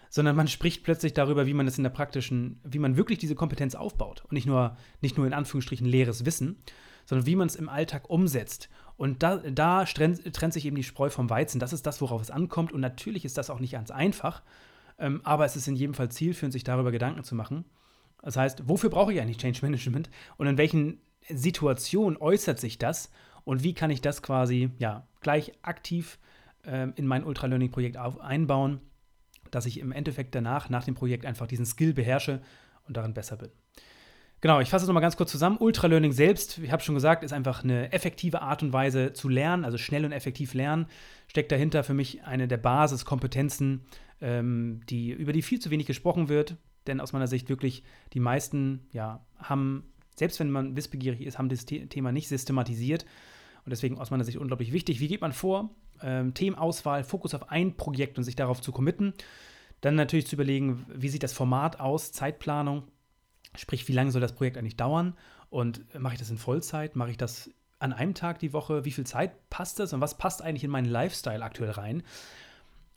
sondern 0.09 0.35
man 0.35 0.47
spricht 0.47 0.83
plötzlich 0.83 1.13
darüber, 1.13 1.45
wie 1.45 1.53
man 1.53 1.67
es 1.67 1.77
in 1.77 1.83
der 1.83 1.91
praktischen, 1.91 2.59
wie 2.63 2.79
man 2.79 2.97
wirklich 2.97 3.19
diese 3.19 3.35
Kompetenz 3.35 3.75
aufbaut. 3.75 4.23
Und 4.25 4.33
nicht 4.33 4.47
nur, 4.47 4.77
nicht 5.01 5.17
nur 5.17 5.25
in 5.25 5.33
Anführungsstrichen 5.33 5.87
leeres 5.87 6.25
Wissen, 6.25 6.57
sondern 7.05 7.25
wie 7.25 7.35
man 7.35 7.47
es 7.47 7.55
im 7.55 7.69
Alltag 7.69 8.09
umsetzt. 8.09 8.69
Und 8.97 9.23
da, 9.23 9.37
da 9.37 9.85
trennt, 9.85 10.33
trennt, 10.33 10.53
sich 10.53 10.65
eben 10.65 10.75
die 10.75 10.83
Spreu 10.83 11.09
vom 11.09 11.29
Weizen. 11.29 11.59
Das 11.59 11.73
ist 11.73 11.85
das, 11.85 12.01
worauf 12.01 12.21
es 12.21 12.31
ankommt. 12.31 12.71
Und 12.71 12.81
natürlich 12.81 13.25
ist 13.25 13.37
das 13.37 13.49
auch 13.49 13.59
nicht 13.59 13.73
ganz 13.73 13.91
einfach, 13.91 14.43
ähm, 14.99 15.21
aber 15.23 15.45
es 15.45 15.55
ist 15.55 15.67
in 15.67 15.75
jedem 15.75 15.93
Fall 15.93 16.09
zielführend, 16.09 16.53
sich 16.53 16.63
darüber 16.63 16.91
Gedanken 16.91 17.23
zu 17.23 17.33
machen. 17.33 17.65
Das 18.21 18.37
heißt, 18.37 18.67
wofür 18.67 18.89
brauche 18.89 19.13
ich 19.13 19.21
eigentlich 19.21 19.37
Change 19.37 19.59
Management 19.61 20.09
und 20.37 20.47
in 20.47 20.57
welchen 20.57 21.01
Situationen 21.29 22.17
äußert 22.17 22.59
sich 22.59 22.77
das 22.77 23.11
und 23.43 23.63
wie 23.63 23.73
kann 23.73 23.91
ich 23.91 24.01
das 24.01 24.21
quasi 24.21 24.71
ja, 24.77 25.07
gleich 25.21 25.53
aktiv 25.61 26.19
äh, 26.65 26.87
in 26.95 27.07
mein 27.07 27.23
Ultra-Learning-Projekt 27.23 27.97
einbauen, 27.97 28.81
dass 29.51 29.65
ich 29.65 29.79
im 29.79 29.91
Endeffekt 29.91 30.35
danach, 30.35 30.69
nach 30.69 30.83
dem 30.83 30.95
Projekt, 30.95 31.25
einfach 31.25 31.47
diesen 31.47 31.65
Skill 31.65 31.93
beherrsche 31.93 32.41
und 32.87 32.97
darin 32.97 33.13
besser 33.13 33.37
bin. 33.37 33.49
Genau, 34.41 34.61
ich 34.61 34.69
fasse 34.69 34.83
es 34.85 34.87
nochmal 34.87 35.01
ganz 35.01 35.17
kurz 35.17 35.31
zusammen. 35.31 35.57
Ultralearning 35.59 36.13
selbst, 36.13 36.59
ich 36.59 36.71
habe 36.71 36.81
schon 36.81 36.95
gesagt, 36.95 37.23
ist 37.23 37.33
einfach 37.33 37.63
eine 37.63 37.91
effektive 37.91 38.41
Art 38.41 38.63
und 38.63 38.71
Weise 38.71 39.11
zu 39.11 39.27
lernen, 39.27 39.65
also 39.65 39.77
schnell 39.77 40.05
und 40.05 40.13
effektiv 40.13 40.53
lernen. 40.53 40.85
Steckt 41.27 41.51
dahinter 41.51 41.83
für 41.83 41.93
mich 41.93 42.23
eine 42.23 42.47
der 42.47 42.57
Basiskompetenzen, 42.57 43.85
ähm, 44.21 44.79
die, 44.89 45.11
über 45.11 45.33
die 45.33 45.41
viel 45.41 45.59
zu 45.59 45.71
wenig 45.71 45.87
gesprochen 45.87 46.29
wird. 46.29 46.55
Denn 46.89 46.99
aus 46.99 47.13
meiner 47.13 47.27
Sicht 47.27 47.47
wirklich 47.47 47.83
die 48.13 48.19
meisten 48.19 48.87
ja, 48.91 49.25
haben, 49.37 49.85
selbst 50.15 50.39
wenn 50.39 50.51
man 50.51 50.75
wissbegierig 50.75 51.21
ist, 51.21 51.37
haben 51.37 51.49
das 51.49 51.65
Thema 51.65 52.11
nicht 52.11 52.27
systematisiert. 52.27 53.05
Und 53.65 53.69
deswegen 53.69 53.97
aus 53.97 54.11
meiner 54.11 54.23
Sicht 54.23 54.37
unglaublich 54.37 54.73
wichtig. 54.73 54.99
Wie 54.99 55.07
geht 55.07 55.21
man 55.21 55.31
vor? 55.31 55.69
Ähm, 56.01 56.33
Themenauswahl, 56.33 57.03
Fokus 57.03 57.33
auf 57.33 57.51
ein 57.51 57.77
Projekt 57.77 58.17
und 58.17 58.23
sich 58.23 58.35
darauf 58.35 58.61
zu 58.61 58.71
committen. 58.71 59.13
Dann 59.81 59.95
natürlich 59.95 60.27
zu 60.27 60.35
überlegen, 60.35 60.85
wie 60.93 61.09
sieht 61.09 61.23
das 61.23 61.33
Format 61.33 61.79
aus, 61.79 62.11
Zeitplanung, 62.11 62.83
sprich, 63.55 63.87
wie 63.87 63.93
lange 63.93 64.11
soll 64.11 64.21
das 64.21 64.33
Projekt 64.33 64.57
eigentlich 64.57 64.77
dauern 64.77 65.15
und 65.49 65.83
mache 65.97 66.13
ich 66.13 66.19
das 66.19 66.29
in 66.29 66.37
Vollzeit, 66.37 66.95
mache 66.95 67.11
ich 67.11 67.17
das 67.17 67.49
an 67.79 67.93
einem 67.93 68.13
Tag 68.13 68.39
die 68.39 68.51
Woche, 68.51 68.83
wie 68.83 68.91
viel 68.91 69.05
Zeit 69.05 69.49
passt 69.49 69.79
das 69.79 69.93
und 69.93 70.01
was 70.01 70.17
passt 70.17 70.41
eigentlich 70.41 70.65
in 70.65 70.71
meinen 70.71 70.89
Lifestyle 70.89 71.43
aktuell 71.43 71.71
rein. 71.71 72.03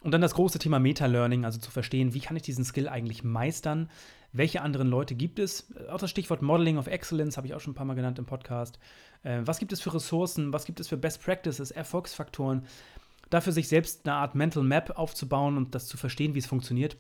Und 0.03 0.11
dann 0.11 0.21
das 0.21 0.35
große 0.35 0.59
Thema 0.59 0.81
Meta-Learning, 0.81 1.45
also 1.45 1.61
zu 1.61 1.71
verstehen, 1.71 2.13
wie 2.13 2.21
kann 2.21 2.37
ich 2.37 2.43
diesen 2.43 2.65
Skill 2.65 2.89
eigentlich 2.89 3.23
meistern, 3.23 3.89
welche 4.33 4.63
anderen 4.63 4.89
Leute 4.89 5.15
gibt 5.15 5.39
es? 5.39 5.73
Auch 5.91 5.99
das 5.99 6.11
Stichwort 6.11 6.43
Modeling 6.43 6.79
of 6.79 6.87
Excellence 6.87 7.37
habe 7.37 7.47
ich 7.47 7.55
auch 7.55 7.61
schon 7.61 7.73
ein 7.73 7.77
paar 7.77 7.87
Mal 7.87 7.95
genannt 7.95 8.19
im 8.19 8.27
Podcast. 8.27 8.79
Äh, 9.23 9.43
was 9.45 9.59
gibt 9.59 9.73
es 9.73 9.81
für 9.81 9.95
Ressourcen? 9.95 10.53
Was 10.53 10.65
gibt 10.65 10.81
es 10.81 10.89
für 10.89 10.97
Best 10.97 11.23
Practices, 11.23 11.71
Erfolgsfaktoren? 11.71 12.67
Dafür 13.31 13.53
sich 13.53 13.69
selbst 13.69 14.07
eine 14.07 14.17
Art 14.17 14.35
Mental 14.35 14.63
Map 14.63 14.99
aufzubauen 14.99 15.57
und 15.57 15.75
das 15.75 15.87
zu 15.87 15.97
verstehen, 15.97 16.35
wie 16.35 16.39
es 16.39 16.47
funktioniert. 16.47 16.97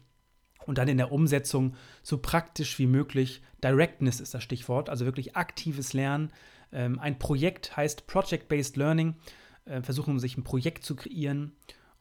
Und 0.66 0.78
dann 0.78 0.88
in 0.88 0.98
der 0.98 1.10
Umsetzung 1.10 1.74
so 2.02 2.18
praktisch 2.18 2.78
wie 2.78 2.86
möglich. 2.86 3.42
Directness 3.64 4.20
ist 4.20 4.34
das 4.34 4.44
Stichwort, 4.44 4.88
also 4.88 5.06
wirklich 5.06 5.34
aktives 5.34 5.92
Lernen. 5.92 6.32
Ähm, 6.70 7.00
ein 7.00 7.18
Projekt 7.18 7.76
heißt 7.76 8.06
Project-Based 8.06 8.76
Learning. 8.76 9.16
Äh, 9.64 9.82
versuchen, 9.82 10.18
sich 10.18 10.36
ein 10.36 10.44
Projekt 10.44 10.84
zu 10.84 10.96
kreieren, 10.96 11.52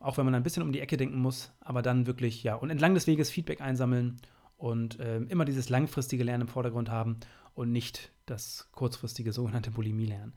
auch 0.02 0.18
wenn 0.18 0.26
man 0.26 0.36
ein 0.36 0.44
bisschen 0.44 0.64
um 0.64 0.72
die 0.72 0.80
Ecke 0.80 0.98
denken 0.98 1.20
muss, 1.20 1.54
aber 1.60 1.82
dann 1.82 2.08
wirklich, 2.08 2.44
ja, 2.44 2.56
und 2.56 2.70
entlang 2.70 2.94
des 2.94 3.08
Weges 3.08 3.30
Feedback 3.30 3.62
einsammeln 3.62 4.18
und 4.58 5.00
äh, 5.00 5.18
immer 5.18 5.46
dieses 5.46 5.70
langfristige 5.70 6.24
Lernen 6.24 6.44
im 6.44 6.48
Vordergrund 6.48 6.90
haben 6.90 7.20
und 7.54 7.72
nicht 7.72 8.12
das 8.26 8.70
kurzfristige 8.72 9.34
sogenannte 9.34 9.72
Bulimie-Lernen. 9.72 10.34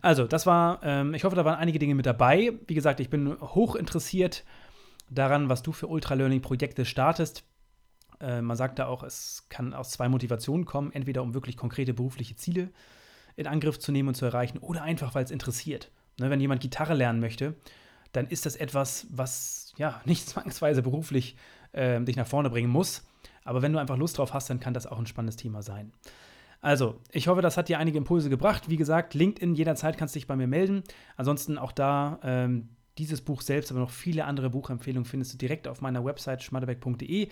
Also, 0.00 0.26
das 0.26 0.46
war, 0.46 0.80
ähm, 0.82 1.14
ich 1.14 1.24
hoffe, 1.24 1.36
da 1.36 1.44
waren 1.44 1.58
einige 1.58 1.78
Dinge 1.78 1.94
mit 1.94 2.06
dabei. 2.06 2.52
Wie 2.66 2.74
gesagt, 2.74 3.00
ich 3.00 3.10
bin 3.10 3.40
hoch 3.40 3.74
interessiert 3.74 4.44
daran, 5.10 5.48
was 5.48 5.62
du 5.62 5.72
für 5.72 5.88
Ultra-Learning-Projekte 5.88 6.84
startest. 6.84 7.44
Äh, 8.20 8.40
man 8.40 8.56
sagt 8.56 8.78
da 8.78 8.86
auch, 8.86 9.02
es 9.02 9.46
kann 9.48 9.74
aus 9.74 9.90
zwei 9.90 10.08
Motivationen 10.08 10.64
kommen: 10.64 10.92
entweder 10.92 11.22
um 11.22 11.34
wirklich 11.34 11.56
konkrete 11.56 11.94
berufliche 11.94 12.36
Ziele 12.36 12.70
in 13.36 13.46
Angriff 13.46 13.78
zu 13.78 13.92
nehmen 13.92 14.08
und 14.08 14.14
zu 14.14 14.26
erreichen, 14.26 14.58
oder 14.58 14.82
einfach, 14.82 15.14
weil 15.14 15.24
es 15.24 15.30
interessiert. 15.30 15.90
Ne, 16.20 16.28
wenn 16.28 16.40
jemand 16.40 16.60
Gitarre 16.60 16.94
lernen 16.94 17.20
möchte, 17.20 17.54
dann 18.12 18.26
ist 18.28 18.46
das 18.46 18.56
etwas, 18.56 19.06
was 19.10 19.72
ja 19.76 20.00
nicht 20.06 20.28
zwangsweise 20.28 20.82
beruflich 20.82 21.36
äh, 21.72 22.00
dich 22.00 22.16
nach 22.16 22.26
vorne 22.26 22.50
bringen 22.50 22.70
muss. 22.70 23.02
Aber 23.44 23.62
wenn 23.62 23.72
du 23.72 23.78
einfach 23.78 23.96
Lust 23.96 24.18
drauf 24.18 24.34
hast, 24.34 24.50
dann 24.50 24.60
kann 24.60 24.74
das 24.74 24.86
auch 24.86 24.98
ein 24.98 25.06
spannendes 25.06 25.36
Thema 25.36 25.62
sein. 25.62 25.92
Also, 26.60 27.00
ich 27.10 27.26
hoffe, 27.26 27.42
das 27.42 27.56
hat 27.56 27.68
dir 27.68 27.80
einige 27.80 27.98
Impulse 27.98 28.30
gebracht. 28.30 28.68
Wie 28.68 28.76
gesagt, 28.76 29.14
LinkedIn 29.14 29.56
jederzeit 29.56 29.98
kannst 29.98 30.14
du 30.14 30.20
dich 30.20 30.28
bei 30.28 30.36
mir 30.36 30.46
melden. 30.46 30.84
Ansonsten 31.16 31.58
auch 31.58 31.72
da 31.72 32.20
ähm, 32.22 32.68
dieses 32.98 33.20
Buch 33.20 33.42
selbst, 33.42 33.72
aber 33.72 33.80
noch 33.80 33.90
viele 33.90 34.26
andere 34.26 34.50
Buchempfehlungen 34.50 35.04
findest 35.04 35.34
du 35.34 35.38
direkt 35.38 35.66
auf 35.66 35.80
meiner 35.80 36.04
Website 36.04 36.42
schmadebeck.de. 36.42 37.28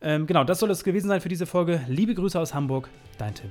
Ähm, 0.00 0.26
genau, 0.26 0.44
das 0.44 0.58
soll 0.58 0.70
es 0.70 0.84
gewesen 0.84 1.08
sein 1.08 1.20
für 1.20 1.28
diese 1.28 1.46
Folge. 1.46 1.82
Liebe 1.86 2.14
Grüße 2.14 2.40
aus 2.40 2.54
Hamburg, 2.54 2.88
dein 3.18 3.34
Tim. 3.34 3.50